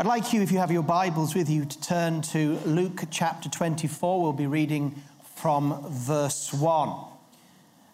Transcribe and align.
I'd 0.00 0.06
like 0.06 0.32
you, 0.32 0.40
if 0.40 0.50
you 0.50 0.56
have 0.56 0.72
your 0.72 0.82
Bibles 0.82 1.34
with 1.34 1.50
you, 1.50 1.66
to 1.66 1.80
turn 1.82 2.22
to 2.22 2.56
Luke 2.64 3.02
chapter 3.10 3.50
24. 3.50 4.22
We'll 4.22 4.32
be 4.32 4.46
reading 4.46 4.94
from 5.34 5.78
verse 5.90 6.54
1. 6.54 6.88
I 6.88 7.04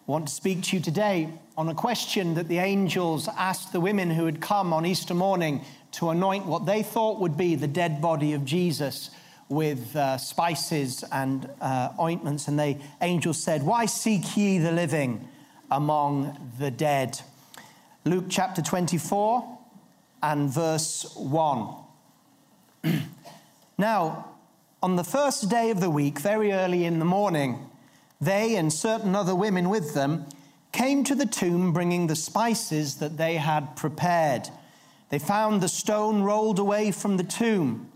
want 0.05 0.29
to 0.29 0.33
speak 0.33 0.63
to 0.63 0.77
you 0.77 0.81
today 0.81 1.27
on 1.57 1.67
a 1.67 1.75
question 1.75 2.35
that 2.35 2.47
the 2.47 2.59
angels 2.59 3.27
asked 3.35 3.73
the 3.73 3.81
women 3.81 4.09
who 4.09 4.23
had 4.23 4.39
come 4.39 4.71
on 4.71 4.85
Easter 4.85 5.13
morning 5.13 5.65
to 5.91 6.09
anoint 6.11 6.45
what 6.45 6.65
they 6.65 6.81
thought 6.81 7.19
would 7.19 7.35
be 7.35 7.55
the 7.55 7.67
dead 7.67 8.01
body 8.01 8.31
of 8.31 8.45
Jesus 8.45 9.09
with 9.49 9.93
uh, 9.97 10.17
spices 10.17 11.03
and 11.11 11.49
uh, 11.59 11.89
ointments. 11.99 12.47
And 12.47 12.57
the 12.57 12.77
angels 13.01 13.37
said, 13.37 13.63
Why 13.63 13.85
seek 13.85 14.37
ye 14.37 14.59
the 14.59 14.71
living 14.71 15.27
among 15.69 16.53
the 16.57 16.71
dead? 16.71 17.19
Luke 18.05 18.27
chapter 18.29 18.61
24 18.61 19.57
and 20.23 20.49
verse 20.49 21.13
1. 21.17 21.83
Now, 23.77 24.31
on 24.81 24.95
the 24.95 25.03
first 25.03 25.49
day 25.49 25.69
of 25.69 25.79
the 25.79 25.89
week, 25.89 26.19
very 26.19 26.51
early 26.51 26.85
in 26.85 26.99
the 26.99 27.05
morning, 27.05 27.69
they 28.19 28.55
and 28.55 28.71
certain 28.71 29.15
other 29.15 29.35
women 29.35 29.69
with 29.69 29.93
them 29.93 30.25
came 30.71 31.03
to 31.03 31.15
the 31.15 31.25
tomb 31.25 31.73
bringing 31.73 32.07
the 32.07 32.15
spices 32.15 32.95
that 32.95 33.17
they 33.17 33.35
had 33.35 33.75
prepared. 33.75 34.49
They 35.09 35.19
found 35.19 35.61
the 35.61 35.67
stone 35.67 36.23
rolled 36.23 36.59
away 36.59 36.91
from 36.91 37.17
the 37.17 37.23
tomb. 37.23 37.91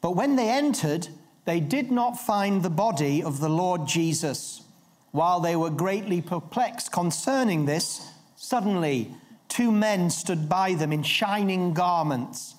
But 0.00 0.16
when 0.16 0.36
they 0.36 0.50
entered, 0.50 1.08
they 1.44 1.60
did 1.60 1.90
not 1.90 2.20
find 2.20 2.62
the 2.62 2.70
body 2.70 3.22
of 3.22 3.40
the 3.40 3.48
Lord 3.48 3.86
Jesus. 3.86 4.62
While 5.10 5.40
they 5.40 5.56
were 5.56 5.70
greatly 5.70 6.20
perplexed 6.20 6.92
concerning 6.92 7.64
this, 7.64 8.10
suddenly 8.36 9.14
two 9.48 9.70
men 9.70 10.10
stood 10.10 10.48
by 10.48 10.74
them 10.74 10.92
in 10.92 11.02
shining 11.02 11.72
garments. 11.72 12.53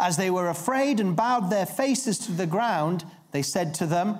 As 0.00 0.16
they 0.16 0.30
were 0.30 0.48
afraid 0.48 0.98
and 0.98 1.14
bowed 1.14 1.50
their 1.50 1.66
faces 1.66 2.18
to 2.20 2.32
the 2.32 2.46
ground, 2.46 3.04
they 3.32 3.42
said 3.42 3.74
to 3.74 3.86
them, 3.86 4.18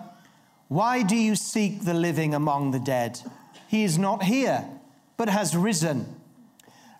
Why 0.69 1.03
do 1.03 1.17
you 1.17 1.35
seek 1.35 1.85
the 1.85 1.95
living 1.95 2.35
among 2.35 2.71
the 2.71 2.79
dead? 2.79 3.19
He 3.67 3.83
is 3.83 3.97
not 3.97 4.25
here, 4.25 4.69
but 5.17 5.31
has 5.31 5.57
risen. 5.57 6.17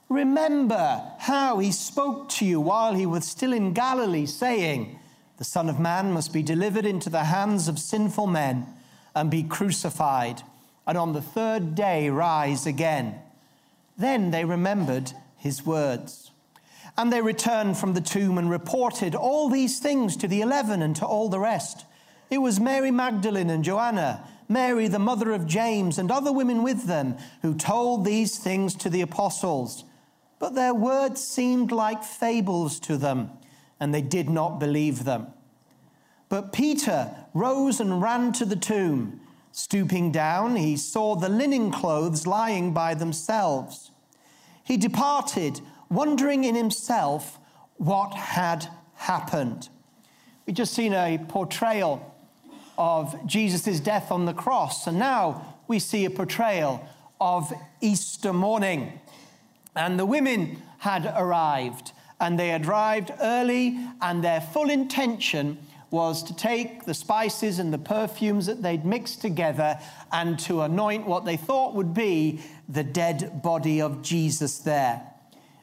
Remember 0.09 1.03
how 1.19 1.59
he 1.59 1.71
spoke 1.73 2.31
to 2.31 2.47
you 2.47 2.59
while 2.59 2.95
he 2.95 3.05
was 3.05 3.27
still 3.27 3.53
in 3.53 3.75
Galilee, 3.75 4.25
saying, 4.25 4.99
The 5.37 5.45
Son 5.45 5.69
of 5.69 5.79
Man 5.79 6.13
must 6.13 6.33
be 6.33 6.43
delivered 6.43 6.87
into 6.87 7.11
the 7.11 7.25
hands 7.25 7.69
of 7.69 7.79
sinful 7.79 8.29
men 8.29 8.67
and 9.15 9.31
be 9.31 9.43
crucified, 9.43 10.43
and 10.87 10.97
on 10.97 11.13
the 11.13 11.23
third 11.23 11.75
day 11.75 12.09
rise 12.09 12.65
again. 12.67 13.21
Then 13.99 14.31
they 14.31 14.47
remembered 14.47 15.13
his 15.37 15.67
words. 15.67 16.30
And 16.97 17.13
they 17.13 17.23
returned 17.23 17.79
from 17.79 17.95
the 17.95 18.01
tomb 18.01 18.37
and 18.39 18.51
reported 18.51 19.15
all 19.15 19.49
these 19.49 19.79
things 19.79 20.17
to 20.19 20.29
the 20.29 20.41
eleven 20.43 20.83
and 20.83 20.95
to 20.97 21.07
all 21.07 21.29
the 21.29 21.41
rest. 21.41 21.87
It 22.29 22.39
was 22.39 22.61
Mary 22.61 22.91
Magdalene 22.91 23.51
and 23.51 23.65
Joanna, 23.65 24.27
Mary, 24.49 24.89
the 24.89 24.99
mother 24.99 25.33
of 25.33 25.47
James, 25.47 25.99
and 25.99 26.11
other 26.11 26.33
women 26.33 26.63
with 26.63 26.87
them 26.87 27.17
who 27.43 27.55
told 27.55 28.05
these 28.05 28.39
things 28.39 28.75
to 28.77 28.91
the 28.91 29.01
apostles. 29.01 29.85
But 30.39 30.55
their 30.55 30.75
words 30.75 31.23
seemed 31.23 31.71
like 31.71 32.03
fables 32.03 32.81
to 32.81 32.97
them, 32.97 33.31
and 33.79 33.95
they 33.95 34.03
did 34.03 34.29
not 34.29 34.59
believe 34.59 35.05
them. 35.05 35.29
But 36.29 36.53
Peter 36.53 37.15
rose 37.35 37.81
and 37.81 38.01
ran 38.01 38.33
to 38.35 38.45
the 38.45 38.57
tomb. 38.57 39.21
Stooping 39.53 40.13
down, 40.13 40.57
he 40.57 40.77
saw 40.77 41.17
the 41.17 41.29
linen 41.29 41.71
clothes 41.73 42.27
lying 42.27 42.73
by 42.73 42.95
themselves. 42.95 43.91
He 44.63 44.77
departed, 44.77 45.61
wondering 45.91 46.45
in 46.45 46.55
himself 46.55 47.39
what 47.77 48.15
had 48.15 48.69
happened. 48.95 49.69
We've 50.47 50.57
just 50.57 50.73
seen 50.73 50.95
a 50.95 51.19
portrayal 51.29 52.15
of 52.79 53.27
Jesus' 53.27 53.81
death 53.81 54.11
on 54.11 54.25
the 54.25 54.33
cross, 54.33 54.87
and 54.87 54.99
now 54.99 55.57
we 55.69 55.79
see 55.79 56.05
a 56.05 56.11
portrayal 56.11 56.87
of 57.21 57.53
Easter 57.81 58.33
morning. 58.33 59.01
And 59.77 59.99
the 59.99 60.07
women 60.07 60.63
had 60.79 61.13
arrived, 61.17 61.93
and 62.21 62.39
they 62.39 62.49
had 62.49 62.67
arrived 62.67 63.13
early, 63.21 63.79
and 64.01 64.25
their 64.25 64.41
full 64.41 64.71
intention 64.71 65.59
was 65.91 66.23
to 66.23 66.35
take 66.35 66.85
the 66.85 66.95
spices 66.95 67.59
and 67.59 67.73
the 67.73 67.79
perfumes 67.79 68.47
that 68.47 68.63
they'd 68.63 68.85
mixed 68.85 69.21
together 69.21 69.79
and 70.13 70.39
to 70.39 70.63
anoint 70.63 71.07
what 71.07 71.25
they 71.25 71.37
thought 71.37 71.75
would 71.75 71.93
be 71.93 72.41
the 72.69 72.85
dead 72.85 73.43
body 73.43 73.81
of 73.81 74.01
Jesus 74.01 74.59
there. 74.59 75.10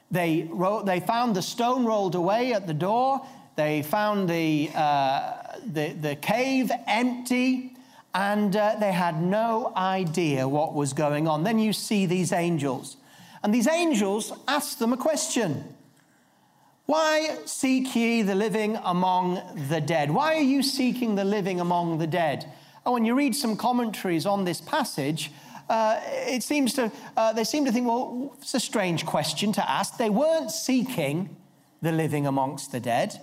They, 0.09 0.47
wrote, 0.49 0.85
they 0.85 0.99
found 0.99 1.35
the 1.35 1.41
stone 1.41 1.85
rolled 1.85 2.15
away 2.15 2.53
at 2.53 2.67
the 2.67 2.73
door. 2.73 3.25
They 3.55 3.81
found 3.81 4.29
the, 4.29 4.69
uh, 4.73 5.33
the, 5.65 5.93
the 5.93 6.15
cave 6.15 6.71
empty, 6.87 7.73
and 8.13 8.55
uh, 8.55 8.75
they 8.79 8.91
had 8.91 9.21
no 9.21 9.73
idea 9.75 10.47
what 10.47 10.73
was 10.73 10.93
going 10.93 11.27
on. 11.27 11.43
Then 11.43 11.59
you 11.59 11.73
see 11.73 12.05
these 12.05 12.31
angels. 12.31 12.97
And 13.43 13.53
these 13.53 13.67
angels 13.67 14.33
ask 14.47 14.77
them 14.77 14.93
a 14.93 14.97
question 14.97 15.63
Why 16.85 17.37
seek 17.45 17.95
ye 17.95 18.21
the 18.21 18.35
living 18.35 18.77
among 18.83 19.41
the 19.69 19.81
dead? 19.81 20.11
Why 20.11 20.35
are 20.35 20.41
you 20.41 20.63
seeking 20.63 21.15
the 21.15 21.25
living 21.25 21.59
among 21.59 21.97
the 21.97 22.07
dead? 22.07 22.51
And 22.85 22.93
when 22.93 23.05
you 23.05 23.15
read 23.15 23.35
some 23.35 23.57
commentaries 23.57 24.25
on 24.25 24.45
this 24.45 24.61
passage, 24.61 25.31
uh, 25.69 25.99
it 26.05 26.43
seems 26.43 26.73
to, 26.73 26.91
uh, 27.15 27.33
they 27.33 27.43
seem 27.43 27.65
to 27.65 27.71
think, 27.71 27.87
well, 27.87 28.35
it's 28.39 28.53
a 28.53 28.59
strange 28.59 29.05
question 29.05 29.51
to 29.53 29.69
ask. 29.69 29.97
They 29.97 30.09
weren't 30.09 30.51
seeking 30.51 31.35
the 31.81 31.91
living 31.91 32.25
amongst 32.25 32.71
the 32.71 32.79
dead. 32.79 33.19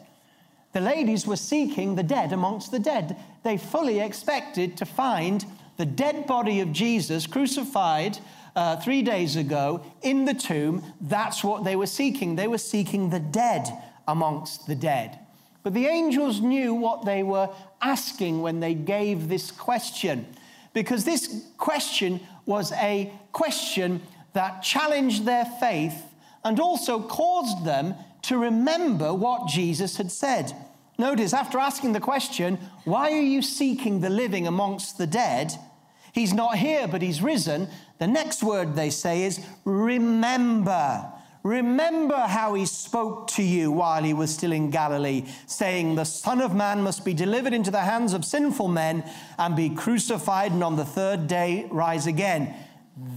The 0.72 0.80
ladies 0.80 1.26
were 1.26 1.36
seeking 1.36 1.94
the 1.94 2.02
dead 2.02 2.32
amongst 2.32 2.70
the 2.70 2.78
dead. 2.78 3.16
They 3.44 3.56
fully 3.56 4.00
expected 4.00 4.76
to 4.78 4.84
find 4.84 5.44
the 5.76 5.86
dead 5.86 6.26
body 6.26 6.60
of 6.60 6.72
Jesus 6.72 7.26
crucified 7.26 8.18
uh, 8.56 8.76
three 8.76 9.02
days 9.02 9.36
ago 9.36 9.84
in 10.02 10.24
the 10.24 10.34
tomb. 10.34 10.82
That's 11.00 11.42
what 11.42 11.64
they 11.64 11.76
were 11.76 11.86
seeking. 11.86 12.36
They 12.36 12.48
were 12.48 12.58
seeking 12.58 13.10
the 13.10 13.20
dead 13.20 13.68
amongst 14.06 14.66
the 14.66 14.74
dead. 14.74 15.18
But 15.62 15.74
the 15.74 15.86
angels 15.86 16.40
knew 16.40 16.74
what 16.74 17.04
they 17.04 17.22
were 17.22 17.48
asking 17.80 18.42
when 18.42 18.60
they 18.60 18.74
gave 18.74 19.28
this 19.28 19.50
question, 19.50 20.26
because 20.74 21.04
this 21.04 21.46
question 21.56 22.20
was 22.44 22.72
a 22.72 23.10
question 23.32 24.02
that 24.34 24.62
challenged 24.62 25.24
their 25.24 25.46
faith 25.46 25.94
and 26.44 26.60
also 26.60 27.00
caused 27.00 27.64
them 27.64 27.94
to 28.22 28.36
remember 28.36 29.14
what 29.14 29.48
Jesus 29.48 29.96
had 29.96 30.10
said. 30.10 30.52
Notice, 30.98 31.32
after 31.32 31.58
asking 31.58 31.92
the 31.92 32.00
question, 32.00 32.58
Why 32.84 33.12
are 33.12 33.20
you 33.20 33.40
seeking 33.40 34.00
the 34.00 34.10
living 34.10 34.46
amongst 34.46 34.98
the 34.98 35.06
dead? 35.06 35.54
He's 36.12 36.32
not 36.32 36.58
here, 36.58 36.86
but 36.86 37.02
he's 37.02 37.22
risen. 37.22 37.68
The 37.98 38.06
next 38.06 38.42
word 38.42 38.74
they 38.74 38.90
say 38.90 39.24
is 39.24 39.44
remember. 39.64 41.10
Remember 41.44 42.16
how 42.16 42.54
he 42.54 42.64
spoke 42.64 43.26
to 43.32 43.42
you 43.42 43.70
while 43.70 44.02
he 44.02 44.14
was 44.14 44.32
still 44.32 44.50
in 44.50 44.70
Galilee, 44.70 45.26
saying, 45.46 45.94
The 45.94 46.04
Son 46.04 46.40
of 46.40 46.54
Man 46.54 46.82
must 46.82 47.04
be 47.04 47.12
delivered 47.12 47.52
into 47.52 47.70
the 47.70 47.82
hands 47.82 48.14
of 48.14 48.24
sinful 48.24 48.68
men 48.68 49.04
and 49.38 49.54
be 49.54 49.68
crucified, 49.68 50.52
and 50.52 50.64
on 50.64 50.76
the 50.76 50.86
third 50.86 51.28
day 51.28 51.68
rise 51.70 52.06
again. 52.06 52.54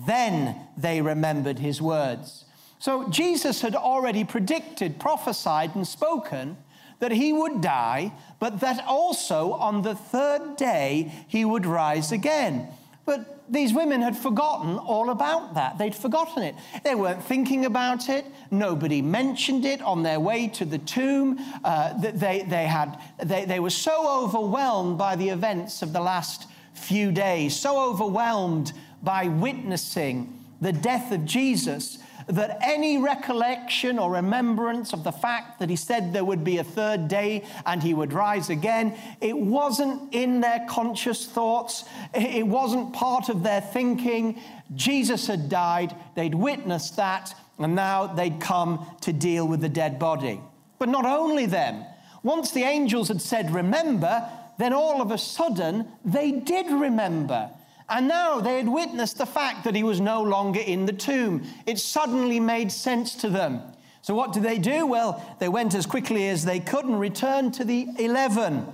Then 0.06 0.58
they 0.78 1.02
remembered 1.02 1.60
his 1.60 1.82
words. 1.82 2.44
So 2.80 3.08
Jesus 3.08 3.62
had 3.62 3.76
already 3.76 4.26
predicted, 4.26 5.00
prophesied, 5.00 5.74
and 5.74 5.88
spoken 5.88 6.58
that 7.00 7.12
he 7.12 7.32
would 7.32 7.62
die, 7.62 8.12
but 8.40 8.60
that 8.60 8.84
also 8.86 9.54
on 9.54 9.84
the 9.84 9.96
third 9.96 10.58
day 10.58 11.14
he 11.30 11.46
would 11.46 11.66
rise 11.66 12.12
again. 12.12 12.68
But 13.08 13.40
these 13.50 13.74
women 13.74 14.02
had 14.02 14.18
forgotten 14.18 14.78
all 14.78 15.10
about 15.12 15.54
that. 15.54 15.78
They'd 15.78 15.96
forgotten 15.96 16.44
it. 16.44 16.56
They 16.84 16.94
weren't 16.94 17.24
thinking 17.24 17.66
about 17.66 18.10
it. 18.10 18.26
Nobody 18.52 19.02
mentioned 19.02 19.64
it 19.64 19.82
on 19.82 20.04
their 20.04 20.20
way 20.20 20.50
to 20.50 20.66
the 20.66 20.78
tomb. 20.78 21.40
Uh, 21.64 21.98
they, 22.02 22.42
they, 22.42 22.66
had, 22.66 23.00
they, 23.24 23.46
they 23.46 23.62
were 23.62 23.70
so 23.70 24.26
overwhelmed 24.26 24.98
by 24.98 25.16
the 25.16 25.30
events 25.30 25.82
of 25.82 25.94
the 25.94 26.02
last 26.02 26.48
few 26.74 27.14
days, 27.14 27.56
so 27.56 27.90
overwhelmed 27.90 28.74
by 29.02 29.30
witnessing 29.30 30.44
the 30.60 30.74
death 30.74 31.14
of 31.14 31.24
Jesus 31.24 32.00
that 32.28 32.60
any 32.62 32.98
recollection 32.98 33.98
or 33.98 34.12
remembrance 34.12 34.94
of 34.94 35.04
the 35.04 35.12
fact 35.12 35.60
that 35.60 35.70
he 35.70 35.76
said 35.76 36.12
there 36.12 36.26
would 36.26 36.44
be 36.44 36.58
a 36.58 36.64
third 36.64 37.08
day 37.08 37.44
and 37.66 37.82
he 37.82 37.94
would 37.94 38.12
rise 38.12 38.50
again, 38.50 38.94
it 39.22 39.38
wasn't 39.38 40.14
in 40.14 40.42
their 40.42 40.66
conscious 40.70 41.26
thoughts, 41.26 41.86
it 42.14 42.46
wasn't 42.46 42.94
part 42.94 43.30
of 43.30 43.44
their 43.44 43.62
thinking. 43.62 44.40
Jesus 44.76 45.28
had 45.28 45.48
died, 45.48 45.96
they'd 46.16 46.36
witnessed 46.36 46.98
that, 46.98 47.34
and 47.58 47.76
now 47.76 48.08
they'd 48.08 48.42
come 48.42 48.86
to 49.02 49.14
deal 49.14 49.48
with 49.48 49.62
the 49.62 49.70
dead 49.70 49.98
body. 49.98 50.42
But 50.80 50.90
not 50.90 51.06
only 51.06 51.46
them, 51.46 51.86
once 52.24 52.52
the 52.52 52.64
angels 52.64 53.08
had 53.08 53.22
said, 53.22 53.52
Remember, 53.52 54.30
then 54.58 54.74
all 54.74 55.02
of 55.02 55.12
a 55.12 55.18
sudden 55.18 55.88
they 56.04 56.32
did 56.32 56.70
remember. 56.70 57.50
And 57.90 58.08
now 58.08 58.40
they 58.40 58.58
had 58.58 58.68
witnessed 58.68 59.18
the 59.18 59.26
fact 59.26 59.64
that 59.64 59.76
he 59.76 59.84
was 59.84 60.02
no 60.02 60.22
longer 60.22 60.60
in 60.60 60.86
the 60.86 60.94
tomb. 60.94 61.44
It 61.66 61.80
suddenly 61.80 62.40
made 62.40 62.72
sense 62.72 63.16
to 63.16 63.30
them. 63.30 63.62
So, 64.02 64.14
what 64.14 64.34
did 64.34 64.44
they 64.44 64.58
do? 64.58 64.86
Well, 64.86 65.24
they 65.40 65.50
went 65.50 65.74
as 65.74 65.86
quickly 65.86 66.28
as 66.30 66.46
they 66.46 66.60
could 66.60 66.86
and 66.86 67.00
returned 67.00 67.54
to 67.56 67.66
the 67.66 67.88
11. 67.98 68.66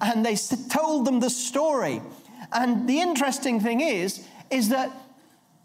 And 0.00 0.24
they 0.24 0.36
told 0.70 1.06
them 1.06 1.20
the 1.20 1.30
story. 1.30 2.02
And 2.52 2.88
the 2.88 3.00
interesting 3.00 3.60
thing 3.60 3.80
is, 3.80 4.26
is 4.50 4.70
that 4.70 4.90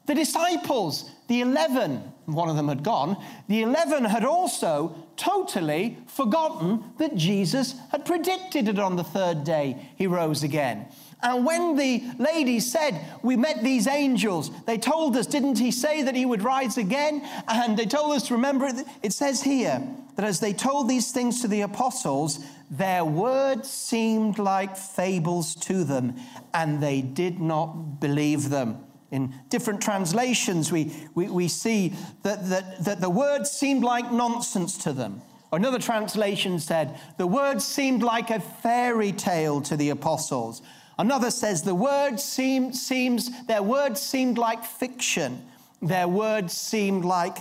the 0.06 0.16
disciples, 0.16 1.10
the 1.28 1.42
11, 1.42 2.04
one 2.26 2.50
of 2.50 2.56
them 2.56 2.68
had 2.68 2.84
gone, 2.84 3.18
the 3.48 3.62
11 3.62 4.06
had 4.06 4.26
also 4.26 4.96
totally 5.16 5.98
forgotten 6.08 6.84
that 6.98 7.16
Jesus 7.16 7.76
had 7.92 8.06
predicted 8.06 8.68
it 8.68 8.80
on 8.80 8.96
the 8.96 9.04
third 9.04 9.44
day 9.44 9.90
he 9.96 10.08
rose 10.08 10.44
again. 10.44 10.88
And 11.24 11.46
when 11.46 11.78
the 11.78 12.04
lady 12.20 12.60
said, 12.60 13.00
We 13.24 13.38
met 13.38 13.64
these 13.64 13.88
angels, 13.88 14.52
they 14.66 14.78
told 14.78 15.16
us, 15.16 15.26
didn't 15.26 15.58
he 15.58 15.72
say 15.72 16.04
that 16.04 16.16
he 16.16 16.26
would 16.26 16.44
rise 16.44 16.78
again? 16.78 17.26
And 17.48 17.78
they 17.78 17.86
told 17.86 18.12
us 18.12 18.28
to 18.28 18.36
remember 18.36 18.68
it. 18.68 18.86
It 19.02 19.14
says 19.14 19.42
here 19.42 19.82
that 20.16 20.26
as 20.26 20.42
they 20.42 20.52
told 20.52 20.90
these 20.90 21.12
things 21.12 21.42
to 21.42 21.48
the 21.48 21.62
apostles, 21.62 22.40
their 22.70 23.06
words 23.06 23.70
seemed 23.70 24.38
like 24.38 24.76
fables 24.76 25.56
to 25.56 25.84
them, 25.84 26.16
and 26.54 26.84
they 26.84 27.02
did 27.02 27.40
not 27.40 28.00
believe 28.00 28.50
them. 28.50 28.84
In 29.12 29.34
different 29.50 29.82
translations, 29.82 30.72
we, 30.72 30.92
we, 31.14 31.30
we 31.30 31.48
see 31.48 31.94
that, 32.24 32.50
that, 32.50 32.84
that 32.84 33.00
the 33.00 33.10
words 33.10 33.52
seemed 33.52 33.84
like 33.84 34.12
nonsense 34.12 34.78
to 34.80 34.92
them. 34.92 35.22
Another 35.52 35.78
translation 35.78 36.58
said, 36.60 37.00
the 37.18 37.28
words 37.28 37.64
seemed 37.64 38.02
like 38.02 38.32
a 38.32 38.40
fairy 38.40 39.12
tale 39.12 39.62
to 39.62 39.78
the 39.78 39.92
apostles. 39.92 40.64
Another 40.98 41.32
says, 41.32 41.64
the 41.64 41.76
word 41.76 42.20
seemed, 42.20 42.76
seems, 42.76 43.46
their 43.46 43.64
words 43.64 44.02
seemed 44.02 44.38
like 44.38 44.64
fiction. 44.64 45.42
Their 45.82 46.08
words 46.08 46.54
seemed 46.54 47.04
like 47.04 47.38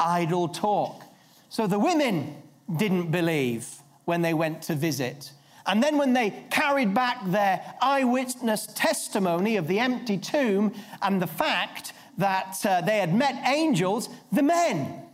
idle 0.00 0.48
talk. 0.48 1.02
So 1.48 1.66
the 1.66 1.78
women 1.78 2.36
didn't 2.76 3.10
believe 3.10 3.68
when 4.04 4.22
they 4.22 4.34
went 4.34 4.62
to 4.62 4.74
visit. 4.74 5.32
And 5.66 5.82
then, 5.82 5.98
when 5.98 6.12
they 6.12 6.30
carried 6.50 6.94
back 6.94 7.18
their 7.26 7.60
eyewitness 7.82 8.68
testimony 8.68 9.56
of 9.56 9.66
the 9.66 9.80
empty 9.80 10.16
tomb 10.16 10.72
and 11.02 11.20
the 11.20 11.26
fact 11.26 11.92
that 12.18 12.64
uh, 12.64 12.82
they 12.82 12.98
had 12.98 13.12
met 13.12 13.42
angels, 13.46 14.08
the 14.30 14.42
men, 14.42 15.05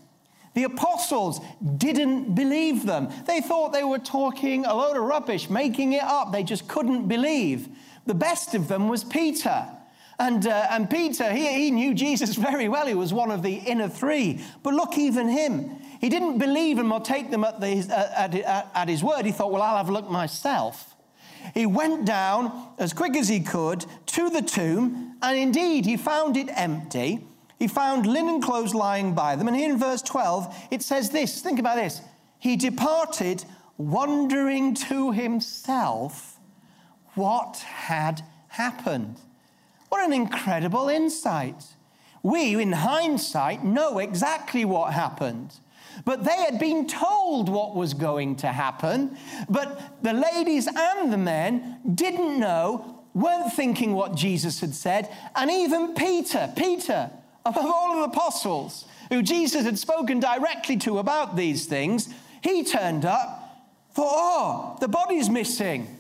the 0.54 0.64
apostles, 0.64 1.40
didn't 1.76 2.34
believe 2.34 2.84
them. 2.84 3.08
They 3.26 3.40
thought 3.40 3.72
they 3.72 3.84
were 3.84 3.98
talking 3.98 4.66
a 4.66 4.74
load 4.74 4.96
of 4.96 5.04
rubbish, 5.04 5.48
making 5.48 5.94
it 5.94 6.02
up. 6.02 6.32
They 6.32 6.42
just 6.42 6.68
couldn't 6.68 7.08
believe. 7.08 7.68
The 8.06 8.14
best 8.14 8.54
of 8.54 8.68
them 8.68 8.88
was 8.88 9.04
Peter. 9.04 9.66
And, 10.18 10.46
uh, 10.46 10.66
and 10.70 10.90
Peter, 10.90 11.32
he, 11.32 11.46
he 11.48 11.70
knew 11.70 11.94
Jesus 11.94 12.34
very 12.50 12.68
well. 12.68 12.86
He 12.86 12.94
was 12.94 13.12
one 13.12 13.30
of 13.30 13.42
the 13.42 13.54
inner 13.54 13.88
three. 13.88 14.40
But 14.62 14.74
look, 14.74 14.98
even 14.98 15.28
him, 15.28 15.76
he 16.00 16.08
didn't 16.08 16.38
believe 16.38 16.78
him 16.78 16.92
or 16.92 17.00
take 17.00 17.30
them 17.30 17.44
at, 17.44 17.60
the, 17.60 17.78
at, 17.90 18.34
at, 18.34 18.70
at 18.74 18.88
his 18.88 19.02
word. 19.02 19.24
He 19.24 19.32
thought, 19.32 19.50
well, 19.50 19.62
I'll 19.62 19.78
have 19.78 19.88
a 19.88 19.92
look 19.92 20.10
myself. 20.10 20.94
He 21.54 21.66
went 21.66 22.04
down 22.04 22.68
as 22.78 22.92
quick 22.92 23.16
as 23.16 23.28
he 23.28 23.40
could 23.40 23.84
to 24.06 24.30
the 24.30 24.42
tomb, 24.42 25.16
and 25.22 25.36
indeed, 25.36 25.86
he 25.86 25.96
found 25.96 26.36
it 26.36 26.48
empty. 26.54 27.26
He 27.62 27.68
found 27.68 28.06
linen 28.06 28.40
clothes 28.40 28.74
lying 28.74 29.14
by 29.14 29.36
them. 29.36 29.46
And 29.46 29.56
here 29.56 29.70
in 29.70 29.78
verse 29.78 30.02
12, 30.02 30.66
it 30.72 30.82
says 30.82 31.10
this 31.10 31.40
think 31.40 31.60
about 31.60 31.76
this. 31.76 32.00
He 32.40 32.56
departed, 32.56 33.44
wondering 33.78 34.74
to 34.88 35.12
himself 35.12 36.40
what 37.14 37.58
had 37.58 38.22
happened. 38.48 39.20
What 39.90 40.04
an 40.04 40.12
incredible 40.12 40.88
insight. 40.88 41.62
We, 42.24 42.60
in 42.60 42.72
hindsight, 42.72 43.62
know 43.62 44.00
exactly 44.00 44.64
what 44.64 44.92
happened. 44.92 45.54
But 46.04 46.24
they 46.24 46.34
had 46.38 46.58
been 46.58 46.88
told 46.88 47.48
what 47.48 47.76
was 47.76 47.94
going 47.94 48.34
to 48.36 48.48
happen, 48.48 49.16
but 49.48 50.02
the 50.02 50.14
ladies 50.14 50.66
and 50.66 51.12
the 51.12 51.18
men 51.18 51.78
didn't 51.94 52.40
know, 52.40 53.04
weren't 53.14 53.52
thinking 53.52 53.92
what 53.92 54.16
Jesus 54.16 54.58
had 54.58 54.74
said, 54.74 55.08
and 55.36 55.48
even 55.48 55.94
Peter, 55.94 56.52
Peter, 56.56 57.12
above 57.44 57.66
all 57.66 57.96
the 57.96 58.04
apostles, 58.04 58.84
who 59.10 59.22
Jesus 59.22 59.64
had 59.64 59.78
spoken 59.78 60.20
directly 60.20 60.76
to 60.78 60.98
about 60.98 61.36
these 61.36 61.66
things, 61.66 62.08
he 62.42 62.64
turned 62.64 63.04
up, 63.04 63.68
thought, 63.92 64.12
oh, 64.14 64.76
the 64.80 64.88
body's 64.88 65.28
missing. 65.28 65.98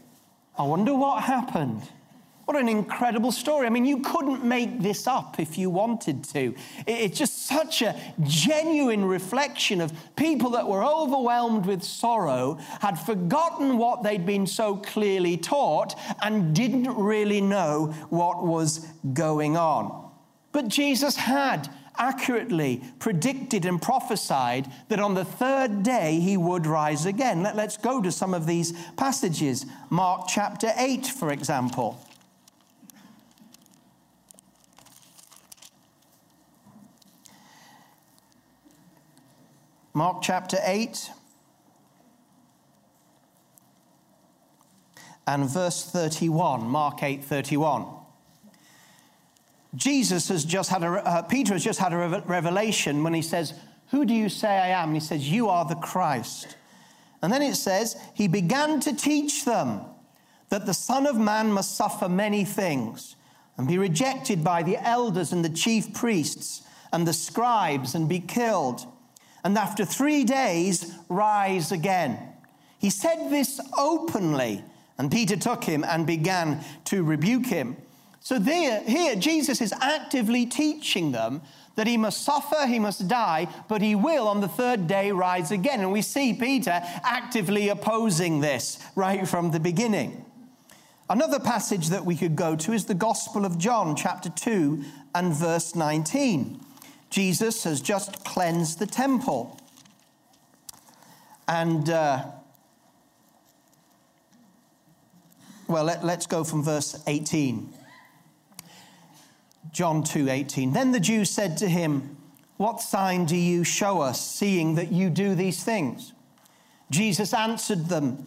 I 0.58 0.64
wonder 0.64 0.94
what 0.94 1.22
happened. 1.22 1.82
What 2.44 2.56
an 2.56 2.68
incredible 2.68 3.30
story. 3.30 3.66
I 3.66 3.70
mean, 3.70 3.84
you 3.84 4.00
couldn't 4.00 4.44
make 4.44 4.80
this 4.80 5.06
up 5.06 5.38
if 5.38 5.56
you 5.56 5.70
wanted 5.70 6.24
to. 6.24 6.54
It's 6.86 7.16
just 7.16 7.46
such 7.46 7.82
a 7.82 7.94
genuine 8.24 9.04
reflection 9.04 9.80
of 9.80 9.92
people 10.16 10.50
that 10.50 10.66
were 10.66 10.84
overwhelmed 10.84 11.66
with 11.66 11.84
sorrow, 11.84 12.58
had 12.80 12.98
forgotten 12.98 13.78
what 13.78 14.02
they'd 14.02 14.26
been 14.26 14.46
so 14.46 14.76
clearly 14.76 15.36
taught, 15.36 15.94
and 16.20 16.54
didn't 16.54 16.92
really 16.94 17.40
know 17.40 17.94
what 18.10 18.44
was 18.44 18.80
going 19.12 19.56
on. 19.56 20.01
But 20.52 20.68
Jesus 20.68 21.16
had 21.16 21.68
accurately 21.98 22.82
predicted 22.98 23.64
and 23.64 23.80
prophesied 23.80 24.70
that 24.88 24.98
on 24.98 25.14
the 25.14 25.24
third 25.24 25.82
day 25.82 26.20
he 26.20 26.36
would 26.36 26.66
rise 26.66 27.06
again. 27.06 27.42
Let, 27.42 27.58
us 27.58 27.76
go 27.76 28.00
to 28.02 28.12
some 28.12 28.34
of 28.34 28.46
these 28.46 28.72
passages. 28.96 29.66
Mark 29.90 30.26
chapter 30.28 30.72
8, 30.76 31.06
for 31.06 31.32
example. 31.32 31.98
Mark 39.94 40.22
chapter 40.22 40.58
8 40.62 41.10
and 45.26 45.48
verse 45.48 45.84
31. 45.84 46.62
Mark 46.62 47.02
8 47.02 47.22
31. 47.22 48.01
Jesus 49.74 50.28
has 50.28 50.44
just 50.44 50.70
had 50.70 50.82
a, 50.82 50.88
uh, 50.88 51.22
Peter 51.22 51.54
has 51.54 51.64
just 51.64 51.78
had 51.78 51.92
a 51.92 52.22
revelation 52.26 53.02
when 53.02 53.14
he 53.14 53.22
says, 53.22 53.54
Who 53.90 54.04
do 54.04 54.14
you 54.14 54.28
say 54.28 54.48
I 54.48 54.68
am? 54.68 54.88
And 54.88 54.96
he 54.96 55.00
says, 55.00 55.30
You 55.30 55.48
are 55.48 55.64
the 55.64 55.76
Christ. 55.76 56.56
And 57.22 57.32
then 57.32 57.42
it 57.42 57.54
says, 57.54 57.96
He 58.14 58.28
began 58.28 58.80
to 58.80 58.94
teach 58.94 59.44
them 59.44 59.80
that 60.50 60.66
the 60.66 60.74
Son 60.74 61.06
of 61.06 61.16
Man 61.16 61.52
must 61.52 61.76
suffer 61.76 62.08
many 62.08 62.44
things 62.44 63.16
and 63.56 63.66
be 63.66 63.78
rejected 63.78 64.44
by 64.44 64.62
the 64.62 64.76
elders 64.86 65.32
and 65.32 65.44
the 65.44 65.50
chief 65.50 65.94
priests 65.94 66.62
and 66.92 67.06
the 67.06 67.12
scribes 67.12 67.94
and 67.94 68.08
be 68.08 68.20
killed 68.20 68.86
and 69.44 69.58
after 69.58 69.84
three 69.84 70.24
days 70.24 70.94
rise 71.08 71.72
again. 71.72 72.18
He 72.78 72.90
said 72.90 73.30
this 73.30 73.60
openly, 73.76 74.64
and 74.98 75.10
Peter 75.10 75.36
took 75.36 75.64
him 75.64 75.84
and 75.84 76.06
began 76.06 76.64
to 76.86 77.02
rebuke 77.02 77.46
him. 77.46 77.76
So 78.22 78.38
there, 78.38 78.80
here, 78.84 79.16
Jesus 79.16 79.60
is 79.60 79.74
actively 79.80 80.46
teaching 80.46 81.10
them 81.10 81.42
that 81.74 81.88
he 81.88 81.96
must 81.96 82.22
suffer, 82.22 82.66
he 82.66 82.78
must 82.78 83.08
die, 83.08 83.48
but 83.68 83.82
he 83.82 83.96
will 83.96 84.28
on 84.28 84.40
the 84.40 84.48
third 84.48 84.86
day 84.86 85.10
rise 85.10 85.50
again. 85.50 85.80
And 85.80 85.90
we 85.90 86.02
see 86.02 86.32
Peter 86.32 86.80
actively 87.02 87.68
opposing 87.68 88.40
this 88.40 88.78
right 88.94 89.26
from 89.26 89.50
the 89.50 89.58
beginning. 89.58 90.24
Another 91.10 91.40
passage 91.40 91.88
that 91.88 92.04
we 92.04 92.14
could 92.14 92.36
go 92.36 92.54
to 92.54 92.72
is 92.72 92.84
the 92.84 92.94
Gospel 92.94 93.44
of 93.44 93.58
John, 93.58 93.96
chapter 93.96 94.30
2 94.30 94.84
and 95.16 95.34
verse 95.34 95.74
19. 95.74 96.60
Jesus 97.10 97.64
has 97.64 97.80
just 97.80 98.24
cleansed 98.24 98.78
the 98.78 98.86
temple. 98.86 99.58
And, 101.48 101.90
uh, 101.90 102.24
well, 105.66 105.84
let, 105.84 106.04
us 106.04 106.26
go 106.26 106.44
from 106.44 106.62
verse 106.62 107.02
18. 107.06 107.81
John 109.72 110.02
2 110.02 110.28
18. 110.28 110.72
Then 110.72 110.92
the 110.92 111.00
Jews 111.00 111.30
said 111.30 111.56
to 111.58 111.68
him, 111.68 112.16
What 112.58 112.80
sign 112.80 113.24
do 113.24 113.36
you 113.36 113.64
show 113.64 114.02
us, 114.02 114.24
seeing 114.24 114.74
that 114.74 114.92
you 114.92 115.08
do 115.08 115.34
these 115.34 115.64
things? 115.64 116.12
Jesus 116.90 117.32
answered 117.32 117.88
them, 117.88 118.26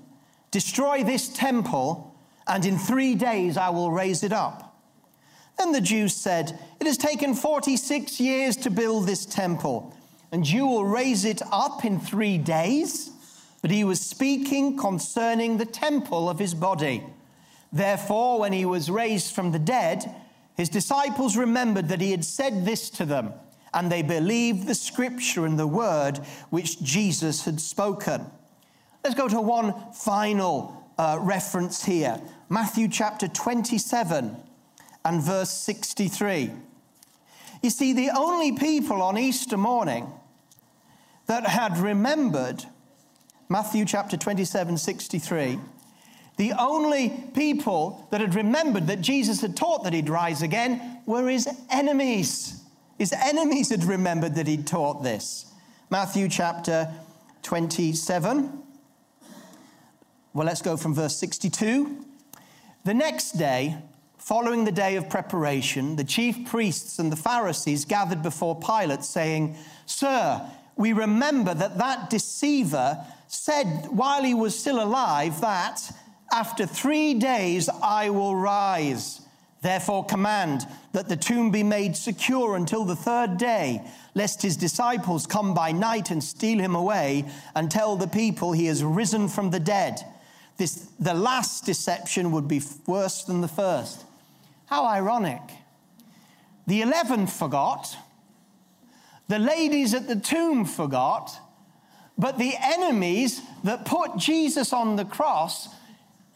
Destroy 0.49 1.03
this 1.03 1.29
temple, 1.29 2.15
and 2.47 2.65
in 2.65 2.77
three 2.77 3.13
days 3.13 3.57
I 3.57 3.69
will 3.69 3.91
raise 3.91 4.23
it 4.23 4.33
up. 4.33 4.75
Then 5.57 5.71
the 5.71 5.81
Jews 5.81 6.15
said, 6.15 6.59
It 6.79 6.87
has 6.87 6.97
taken 6.97 7.35
46 7.35 8.19
years 8.19 8.55
to 8.57 8.71
build 8.71 9.05
this 9.05 9.25
temple, 9.25 9.95
and 10.31 10.49
you 10.49 10.65
will 10.65 10.85
raise 10.85 11.25
it 11.25 11.41
up 11.51 11.85
in 11.85 11.99
three 11.99 12.37
days? 12.39 13.11
But 13.61 13.71
he 13.71 13.83
was 13.83 14.01
speaking 14.01 14.77
concerning 14.77 15.57
the 15.57 15.65
temple 15.65 16.29
of 16.29 16.39
his 16.39 16.53
body. 16.53 17.03
Therefore, 17.71 18.39
when 18.39 18.53
he 18.53 18.65
was 18.65 18.89
raised 18.89 19.33
from 19.33 19.51
the 19.51 19.59
dead, 19.59 20.13
his 20.55 20.69
disciples 20.69 21.35
remembered 21.35 21.89
that 21.89 22.01
he 22.01 22.11
had 22.11 22.25
said 22.25 22.65
this 22.65 22.89
to 22.91 23.05
them, 23.05 23.33
and 23.73 23.91
they 23.91 24.01
believed 24.01 24.67
the 24.67 24.75
scripture 24.75 25.45
and 25.45 25.59
the 25.59 25.67
word 25.67 26.17
which 26.49 26.81
Jesus 26.81 27.45
had 27.45 27.59
spoken. 27.59 28.25
Let's 29.03 29.15
go 29.15 29.27
to 29.27 29.41
one 29.41 29.73
final 29.93 30.89
uh, 30.97 31.17
reference 31.21 31.83
here 31.83 32.21
Matthew 32.47 32.87
chapter 32.87 33.27
27 33.27 34.35
and 35.03 35.21
verse 35.21 35.51
63. 35.51 36.51
You 37.61 37.69
see, 37.69 37.93
the 37.93 38.11
only 38.15 38.51
people 38.51 39.01
on 39.01 39.17
Easter 39.17 39.57
morning 39.57 40.07
that 41.25 41.47
had 41.47 41.77
remembered, 41.77 42.65
Matthew 43.49 43.85
chapter 43.85 44.17
27, 44.17 44.77
63, 44.77 45.59
the 46.37 46.53
only 46.53 47.09
people 47.33 48.07
that 48.11 48.21
had 48.21 48.35
remembered 48.35 48.87
that 48.87 49.01
Jesus 49.01 49.41
had 49.41 49.55
taught 49.55 49.83
that 49.83 49.93
he'd 49.93 50.09
rise 50.09 50.41
again 50.41 50.99
were 51.05 51.29
his 51.29 51.47
enemies. 51.69 52.61
His 52.97 53.13
enemies 53.13 53.69
had 53.69 53.83
remembered 53.83 54.35
that 54.35 54.47
he'd 54.47 54.67
taught 54.67 55.03
this. 55.03 55.51
Matthew 55.89 56.27
chapter 56.27 56.91
27. 57.43 58.63
Well, 60.33 60.45
let's 60.45 60.61
go 60.61 60.75
from 60.75 60.93
verse 60.93 61.15
62. 61.15 62.05
The 62.83 62.93
next 62.93 63.33
day, 63.33 63.77
following 64.17 64.65
the 64.65 64.71
day 64.71 64.95
of 64.95 65.09
preparation, 65.09 65.95
the 65.95 66.03
chief 66.03 66.45
priests 66.45 66.99
and 66.99 67.11
the 67.11 67.15
Pharisees 67.15 67.85
gathered 67.85 68.21
before 68.21 68.59
Pilate, 68.59 69.03
saying, 69.03 69.55
Sir, 69.85 70.41
we 70.75 70.91
remember 70.91 71.53
that 71.53 71.77
that 71.77 72.09
deceiver 72.09 73.05
said 73.27 73.87
while 73.89 74.23
he 74.23 74.33
was 74.33 74.57
still 74.57 74.81
alive 74.81 75.39
that 75.41 75.91
after 76.31 76.65
three 76.65 77.13
days 77.13 77.69
I 77.81 78.09
will 78.09 78.35
rise. 78.35 79.21
Therefore, 79.61 80.05
command 80.05 80.67
that 80.91 81.09
the 81.09 81.15
tomb 81.15 81.49
be 81.49 81.63
made 81.63 81.95
secure 81.95 82.55
until 82.55 82.85
the 82.85 82.95
third 82.95 83.37
day, 83.37 83.81
lest 84.13 84.43
his 84.43 84.57
disciples 84.57 85.25
come 85.25 85.53
by 85.55 85.71
night 85.71 86.11
and 86.11 86.23
steal 86.23 86.59
him 86.59 86.75
away 86.75 87.25
and 87.55 87.71
tell 87.71 87.95
the 87.95 88.07
people 88.07 88.51
he 88.51 88.67
has 88.67 88.83
risen 88.83 89.27
from 89.27 89.49
the 89.49 89.59
dead. 89.59 89.99
This, 90.57 90.87
the 90.99 91.15
last 91.15 91.65
deception 91.65 92.31
would 92.31 92.47
be 92.47 92.61
worse 92.85 93.23
than 93.23 93.41
the 93.41 93.47
first. 93.47 94.05
How 94.67 94.85
ironic. 94.85 95.41
The 96.67 96.81
eleven 96.81 97.27
forgot, 97.27 97.95
the 99.27 99.39
ladies 99.39 99.93
at 99.93 100.07
the 100.07 100.15
tomb 100.15 100.65
forgot, 100.65 101.39
but 102.17 102.37
the 102.37 102.53
enemies 102.61 103.41
that 103.63 103.85
put 103.85 104.17
Jesus 104.17 104.71
on 104.71 104.95
the 104.95 105.05
cross 105.05 105.69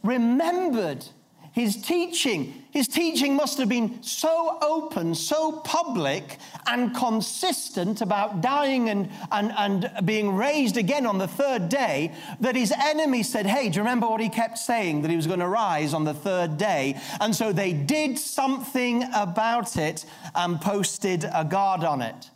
remembered 0.03 1.05
his 1.51 1.75
teaching. 1.81 2.63
His 2.71 2.87
teaching 2.87 3.35
must 3.35 3.57
have 3.57 3.69
been 3.69 4.01
so 4.03 4.57
open, 4.61 5.15
so 5.15 5.51
public, 5.51 6.37
and 6.67 6.95
consistent 6.95 8.01
about 8.01 8.41
dying 8.41 8.89
and, 8.89 9.09
and, 9.31 9.51
and 9.57 10.05
being 10.05 10.35
raised 10.35 10.77
again 10.77 11.05
on 11.05 11.17
the 11.17 11.27
third 11.27 11.67
day 11.67 12.13
that 12.39 12.55
his 12.55 12.71
enemies 12.71 13.29
said, 13.29 13.45
Hey, 13.45 13.69
do 13.69 13.77
you 13.77 13.81
remember 13.81 14.07
what 14.07 14.21
he 14.21 14.29
kept 14.29 14.57
saying? 14.57 15.01
That 15.01 15.09
he 15.09 15.15
was 15.15 15.27
going 15.27 15.39
to 15.39 15.47
rise 15.47 15.93
on 15.93 16.03
the 16.03 16.13
third 16.13 16.57
day. 16.57 16.99
And 17.19 17.35
so 17.35 17.51
they 17.51 17.73
did 17.73 18.17
something 18.17 19.03
about 19.13 19.75
it 19.75 20.05
and 20.35 20.61
posted 20.61 21.25
a 21.33 21.43
guard 21.43 21.83
on 21.83 22.01
it. 22.01 22.29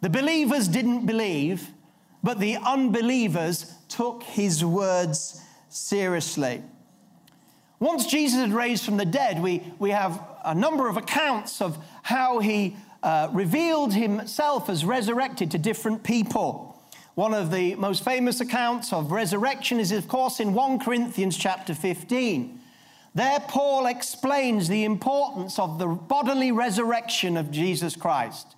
The 0.00 0.10
believers 0.10 0.68
didn't 0.68 1.06
believe, 1.06 1.68
but 2.22 2.38
the 2.38 2.56
unbelievers 2.56 3.74
took 3.88 4.22
his 4.22 4.64
words 4.64 5.40
seriously. 5.68 6.62
Once 7.82 8.06
Jesus 8.06 8.38
had 8.38 8.52
raised 8.52 8.84
from 8.84 8.96
the 8.96 9.04
dead, 9.04 9.42
we, 9.42 9.60
we 9.80 9.90
have 9.90 10.22
a 10.44 10.54
number 10.54 10.88
of 10.88 10.96
accounts 10.96 11.60
of 11.60 11.76
how 12.04 12.38
he 12.38 12.76
uh, 13.02 13.28
revealed 13.32 13.92
himself 13.92 14.68
as 14.68 14.84
resurrected 14.84 15.50
to 15.50 15.58
different 15.58 16.04
people. 16.04 16.80
One 17.16 17.34
of 17.34 17.50
the 17.50 17.74
most 17.74 18.04
famous 18.04 18.40
accounts 18.40 18.92
of 18.92 19.10
resurrection 19.10 19.80
is, 19.80 19.90
of 19.90 20.06
course, 20.06 20.38
in 20.38 20.54
1 20.54 20.78
Corinthians 20.78 21.36
chapter 21.36 21.74
15. 21.74 22.60
There, 23.16 23.40
Paul 23.48 23.86
explains 23.86 24.68
the 24.68 24.84
importance 24.84 25.58
of 25.58 25.80
the 25.80 25.88
bodily 25.88 26.52
resurrection 26.52 27.36
of 27.36 27.50
Jesus 27.50 27.96
Christ. 27.96 28.54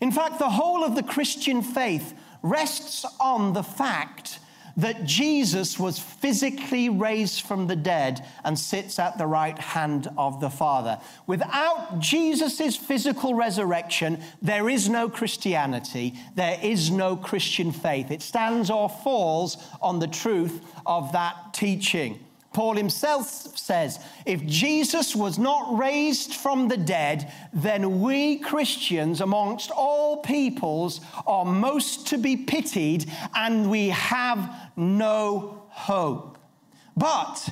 In 0.00 0.10
fact, 0.10 0.40
the 0.40 0.50
whole 0.50 0.82
of 0.82 0.96
the 0.96 1.04
Christian 1.04 1.62
faith 1.62 2.12
rests 2.42 3.06
on 3.20 3.52
the 3.52 3.62
fact 3.62 4.40
that 4.76 5.04
Jesus 5.04 5.78
was 5.78 5.98
physically 5.98 6.88
raised 6.88 7.42
from 7.42 7.66
the 7.66 7.76
dead 7.76 8.24
and 8.44 8.58
sits 8.58 8.98
at 8.98 9.18
the 9.18 9.26
right 9.26 9.58
hand 9.58 10.08
of 10.16 10.40
the 10.40 10.50
Father. 10.50 10.98
Without 11.26 12.00
Jesus' 12.00 12.76
physical 12.76 13.34
resurrection, 13.34 14.22
there 14.42 14.68
is 14.68 14.88
no 14.88 15.08
Christianity, 15.08 16.14
there 16.34 16.58
is 16.62 16.90
no 16.90 17.16
Christian 17.16 17.72
faith. 17.72 18.10
It 18.10 18.22
stands 18.22 18.70
or 18.70 18.88
falls 18.88 19.56
on 19.80 19.98
the 19.98 20.08
truth 20.08 20.60
of 20.86 21.12
that 21.12 21.52
teaching. 21.52 22.23
Paul 22.54 22.76
himself 22.76 23.58
says, 23.58 23.98
if 24.24 24.46
Jesus 24.46 25.14
was 25.14 25.38
not 25.38 25.76
raised 25.76 26.34
from 26.34 26.68
the 26.68 26.76
dead, 26.76 27.30
then 27.52 28.00
we 28.00 28.38
Christians 28.38 29.20
amongst 29.20 29.70
all 29.70 30.18
peoples 30.18 31.00
are 31.26 31.44
most 31.44 32.06
to 32.08 32.16
be 32.16 32.36
pitied 32.36 33.10
and 33.34 33.68
we 33.68 33.88
have 33.88 34.70
no 34.76 35.64
hope. 35.68 36.38
But 36.96 37.50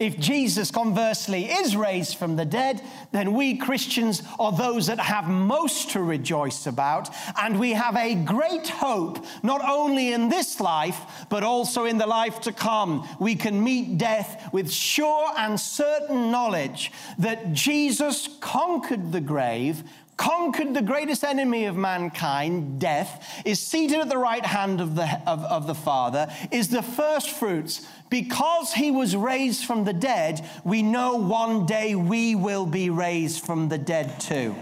if 0.00 0.18
Jesus, 0.18 0.72
conversely, 0.72 1.44
is 1.44 1.76
raised 1.76 2.16
from 2.16 2.34
the 2.34 2.44
dead, 2.44 2.82
then 3.12 3.32
we 3.32 3.56
Christians 3.56 4.22
are 4.40 4.50
those 4.50 4.88
that 4.88 4.98
have 4.98 5.28
most 5.28 5.90
to 5.90 6.02
rejoice 6.02 6.66
about, 6.66 7.08
and 7.40 7.60
we 7.60 7.72
have 7.72 7.96
a 7.96 8.16
great 8.16 8.68
hope, 8.68 9.24
not 9.44 9.62
only 9.62 10.12
in 10.12 10.28
this 10.28 10.58
life, 10.60 11.00
but 11.28 11.44
also 11.44 11.84
in 11.84 11.98
the 11.98 12.06
life 12.06 12.40
to 12.40 12.52
come. 12.52 13.08
We 13.20 13.36
can 13.36 13.62
meet 13.62 13.96
death 13.96 14.52
with 14.52 14.70
sure 14.70 15.32
and 15.36 15.58
certain 15.60 16.32
knowledge 16.32 16.90
that 17.18 17.52
Jesus 17.52 18.28
conquered 18.40 19.12
the 19.12 19.20
grave, 19.20 19.84
conquered 20.16 20.74
the 20.74 20.82
greatest 20.82 21.24
enemy 21.24 21.64
of 21.64 21.76
mankind, 21.76 22.80
death, 22.80 23.42
is 23.44 23.60
seated 23.60 24.00
at 24.00 24.08
the 24.08 24.18
right 24.18 24.44
hand 24.44 24.80
of 24.80 24.94
the, 24.94 25.22
of, 25.26 25.44
of, 25.44 25.66
the 25.66 25.74
Father, 25.74 26.28
is 26.50 26.68
the 26.68 26.82
first 26.82 27.30
fruits. 27.30 27.86
Because 28.10 28.72
he 28.72 28.90
was 28.90 29.16
raised 29.16 29.64
from 29.64 29.84
the 29.84 29.92
dead, 29.92 30.48
we 30.64 30.82
know 30.82 31.16
one 31.16 31.66
day 31.66 31.94
we 31.94 32.34
will 32.34 32.66
be 32.66 32.90
raised 32.90 33.44
from 33.44 33.68
the 33.68 33.78
dead 33.78 34.20
too. 34.20 34.54